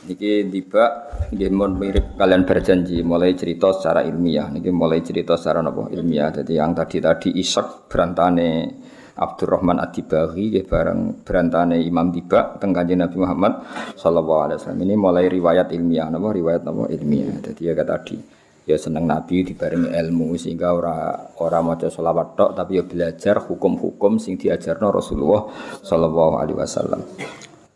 [0.00, 4.48] Niki tiba nggih mirip kalian berjanji mulai cerita secara ilmiah.
[4.48, 6.32] Niki mulai cerita secara napa ilmiah.
[6.32, 8.80] Jadi yang tadi tadi Ishak berantane
[9.20, 13.52] Abdurrahman Ad-Dibahi nggih bareng berantane Imam Tiba teng Nabi Muhammad
[14.00, 14.80] sallallahu alaihi wasallam.
[14.88, 17.36] Ini mulai riwayat ilmiah napa riwayat napa ilmiah.
[17.44, 18.16] Jadi ya tadi
[18.64, 24.16] ya seneng Nabi dibarengi ilmu sehingga ora ora maca selawat tok tapi ya belajar hukum-hukum
[24.16, 25.44] sing diajarno Rasulullah
[25.84, 27.04] sallallahu alaihi wasallam.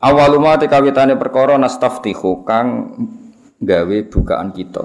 [0.05, 2.93] Awaluma tekawitane perkara nastaftihu kang
[3.57, 4.85] gawe bukaan kita.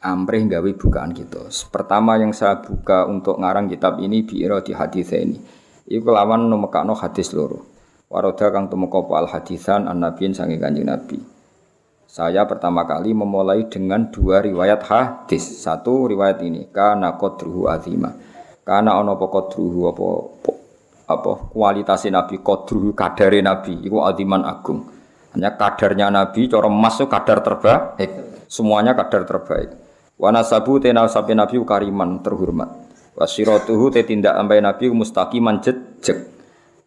[0.00, 1.44] Amrih gawe bukaan kita.
[1.68, 5.36] Pertama yang saya buka untuk ngarang kitab ini biira di hadis ini.
[5.84, 7.68] Iku lawan numekakno hadis loro.
[8.08, 11.20] Waroda kang tumeka al hadisan an nabiin sange kanjeng Nabi.
[12.08, 15.44] Saya pertama kali memulai dengan dua riwayat hadis.
[15.44, 18.08] Satu riwayat ini kana qadruhu azima.
[18.64, 20.08] Kana ana apa qadruhu apa
[21.06, 24.90] apa kualitas Nabi kodru kadare Nabi itu adiman agung.
[25.32, 28.10] Hanya kadarnya Nabi cara masuk kadar terbaik.
[28.50, 29.70] Semuanya kadar terbaik.
[30.18, 32.72] Wana sabu tena sapi Nabi kariman terhormat.
[33.16, 36.36] Wasiratuhu te tindak ambai Nabi mustaqiman jejeg.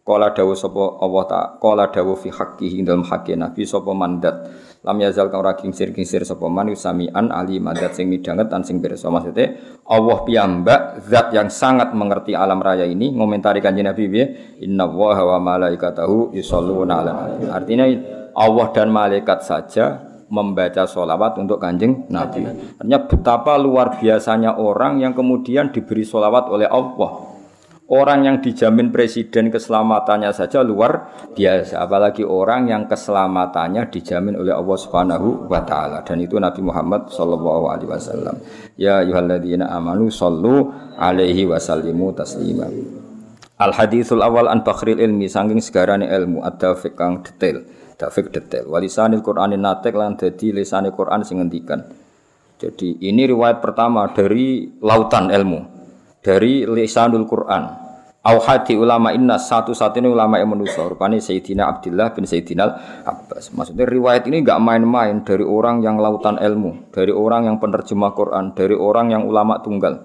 [0.02, 4.34] Kala dawu sapa Allah ta kala dawu fi haqqihi dalam haqqi Nabi sapa mandat
[4.80, 9.12] lam yazal kang ora kingsir-kingsir sapa man samian ali madat sing midanget tan sing pirsa
[9.12, 14.24] maksude Allah piyambak zat yang sangat mengerti alam raya ini ngomentari kanjeng Nabi piye
[14.64, 17.12] inna wa malaikatahu yusholluna ala
[17.52, 17.84] artinya
[18.32, 22.46] Allah dan malaikat saja membaca sholawat untuk kanjeng Nabi.
[22.78, 27.29] Artinya betapa luar biasanya orang yang kemudian diberi sholawat oleh Allah.
[27.90, 34.78] Orang yang dijamin presiden keselamatannya saja luar biasa, apalagi orang yang keselamatannya dijamin oleh Allah
[34.78, 38.38] Subhanahu wa taala dan itu Nabi Muhammad sallallahu alaihi wasallam.
[38.78, 42.70] Ya ayyuhalladzina amanu sallu alaihi wasallimu taslima.
[43.58, 47.66] Al hadisul awal an bakhril ilmi saking segarane ilmu ada kang detail,
[47.98, 48.70] dafik detail.
[48.70, 51.82] Walisanil Qur'anin natek lan dadi lisane Qur'an sing ngendikan.
[52.54, 55.79] Jadi ini riwayat pertama dari lautan ilmu
[56.20, 57.88] dari lisanul Quran.
[58.20, 62.64] Auhadi ulama inna satu-satunya ulama yang manusia rupanya Sayyidina Abdullah bin Sayyidina
[63.00, 63.48] Abbas.
[63.56, 68.52] Maksudnya riwayat ini nggak main-main dari orang yang lautan ilmu, dari orang yang penerjemah Quran,
[68.52, 70.04] dari orang yang ulama tunggal.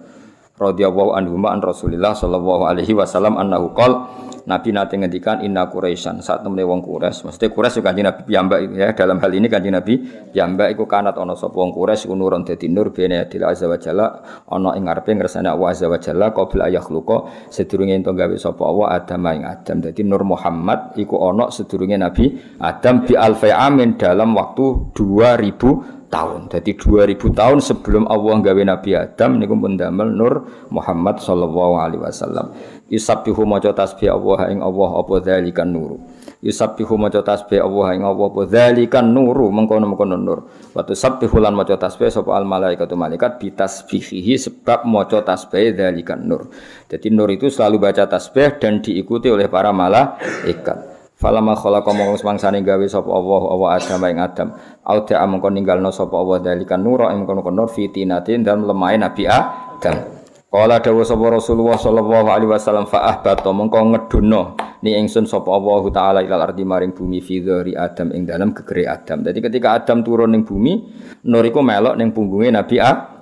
[0.56, 4.08] Radhiyallahu anhu an Rasulillah sallallahu alaihi wasallam annahu qol
[4.46, 7.26] Nabi nanti ngendikan inna Quraisyan saat temene wong Quraisy.
[7.30, 9.94] Mesti Quraisy juga Nabi piyambak ya dalam hal ini kanjeng Nabi
[10.30, 14.08] piyambak iku kanat ana sapa wong Quraisy nurun dadi nur bene adil azza wa jalla
[14.46, 19.02] ana ing ngarepe ngersane Allah azza wa jalla qabla ayakhluqa sedurunge ento gawe sapa Allah
[19.02, 19.78] Adam ing Adam.
[19.82, 26.48] Dadi Nur Muhammad iku ana sedurunge Nabi Adam bi alfi amin dalam waktu 2000 tahun.
[26.48, 30.34] Jadi 2000 tahun sebelum Allah gawe Nabi Adam niku pun damel Nur
[30.72, 32.56] Muhammad sallallahu alaihi wasallam.
[32.86, 35.98] Yusabbihu maca tasbih Allah ing Allah apa dzalikan nuru.
[36.46, 40.46] Yusabbihu maca tasbih Allah ing Allah apa dzalikan nuru mengkono-mengkono nur.
[40.78, 46.30] Wa tusabbihu lan maca tasbih sapa al malaikatu malaikat bi tasbihihi sebab maca tasbih dzalikan
[46.30, 46.54] nur.
[46.86, 50.94] Jadi nur itu selalu baca tasbih dan diikuti oleh para malaikat.
[51.18, 54.48] Falama khalaqa mongko semangsane gawe sapa Allah Allah Adam ing Adam.
[54.86, 60.15] Auda mongko ninggalno sapa Allah dalikan nura ing kono-kono fitinatin dan lemahe Nabi Adam.
[60.56, 64.56] Kala dawuh sapa Rasulullah sallallahu alaihi wasallam fa ahbata mengko ngedono
[64.88, 67.44] ni ingsun sapa Allah taala ilal ardi maring bumi fi
[67.76, 69.20] Adam ing dalam gegere Adam.
[69.20, 70.80] Jadi ketika Adam turun ning bumi,
[71.28, 73.15] nur melok ning punggunge Nabi Adam.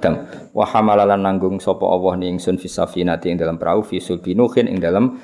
[0.54, 4.78] Wa hamalalan nanggung sapa Allah ni ingsun fi safinati ing dalam perahu fi sulbinuhin ing
[4.84, 5.18] dalam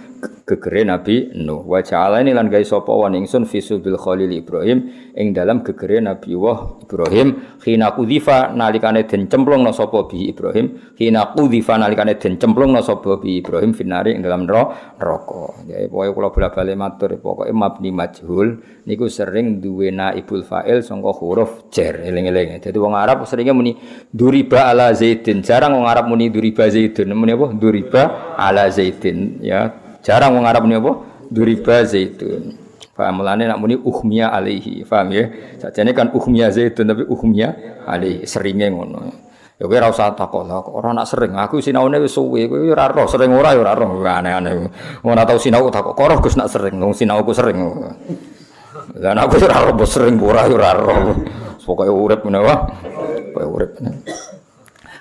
[0.50, 1.62] gegere Nabi Nuh.
[1.64, 6.02] Wa ja'ala ini lan gawe sapa wa ningsun fi bil Khalil Ibrahim ing dalam gegere
[6.02, 12.42] Nabi Wah Ibrahim khina kudhifa nalikane den cemplungna sapa bi Ibrahim khina kudhifa nalikane den
[12.42, 15.62] cemplungna sapa bi Ibrahim finari ing dalam neraka.
[15.70, 18.60] Ya pokoke kula bola-balik matur pokoke mabni majhul
[18.90, 22.58] niku sering duwe naibul fa'il sangka huruf jar eling-eling.
[22.58, 23.78] Dadi wong Arab seringnya muni
[24.10, 25.46] duriba ala zaidin.
[25.46, 27.14] Jarang wong Arab muni duriba zaidun.
[27.14, 27.54] Muni apa?
[27.54, 29.70] Duriba ala zaidin ya
[30.00, 30.92] Jarang wong Arab ini apa?
[31.28, 32.56] Duriba zaitun.
[32.96, 34.84] Paham mulane nak muni uhmiya alaihi.
[34.88, 35.26] Paham ya?
[35.60, 39.28] Sajane kan uhmiya zaitun tapi uhmiya alaihi seringe ngono.
[39.60, 41.36] Ya kowe ora usah takok lah, ora nak sering.
[41.36, 43.92] Aku sinaune wis suwe, kowe ora roh, sering ora ya ora roh.
[44.00, 44.72] Aneh-aneh.
[45.04, 47.60] Ora tau sinau takok, kok roh Gus nak sering, wong sinauku sering.
[49.00, 50.76] Lah aku ora sering ora ora.
[51.64, 52.58] Pokoke urip ngene wae.
[53.32, 53.72] Pokoke urip.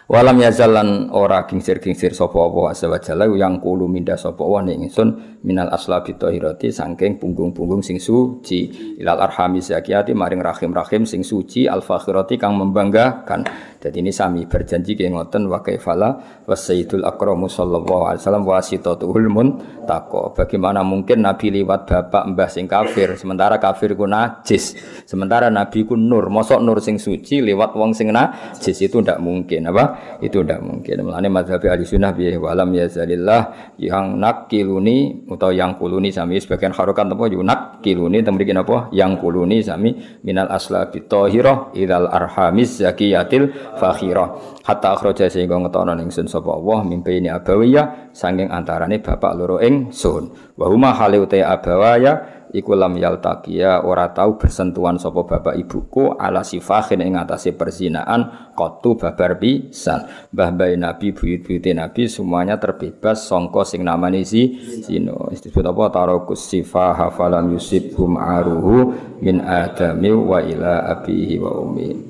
[0.09, 4.89] Walam yazalan ora gingsir-gingsir sapa Allah azza wa jalla yang kulo minda sapa wa ning
[4.89, 11.69] ingsun minal aslabi tahirati saking punggung-punggung sing suci ilal arhami zakiyati maring rahim-rahim sing suci
[11.69, 13.45] al fakhirati kang membanggakan.
[13.79, 19.29] Jadi ini sami berjanji ke ngoten wa kaifala wa sayyidul akramu sallallahu alaihi wasallam wasitatul
[19.29, 20.33] muntaqo.
[20.33, 24.73] Bagaimana mungkin nabi liwat bapak mbah sing kafir sementara kafir ku najis.
[25.05, 29.69] Sementara nabi ku nur, mosok nur sing suci liwat wong sing najis itu ndak mungkin
[29.69, 29.98] apa?
[30.19, 31.07] Itu ndak mungkin.
[31.07, 36.43] Mulane mazhab ahli sunnah bi walam yazalillah yang nakiluni atau yang kuluni sami.
[36.43, 39.95] Sebagian harokat apa yunak kiluni temrikin apa yang kuluni sami
[40.27, 44.61] minal aslabi tahirah idal arhamis zakiyatil fakhirah.
[44.67, 50.55] Hatta akhraja sehingga ngetono ningsun sapa Allah mimpi ini abawiyah sanging antarane bapak loro ingsun
[50.59, 57.05] wa huma hale abawaya iku lam yaltaqiya ora tau bersentuhan sapa bapak ibuku ala sifahin
[57.05, 60.09] ing atase perzinaan qatu babar pisan.
[60.33, 65.17] Mbah mbah nabi buyut-buyute nabi semuanya terbebas sangka sing namane si zina.
[65.29, 65.85] Disebut apa?
[65.93, 72.09] Tarakus sifaha falam yusibhum aruhu min adami wa ila abihi wa ummi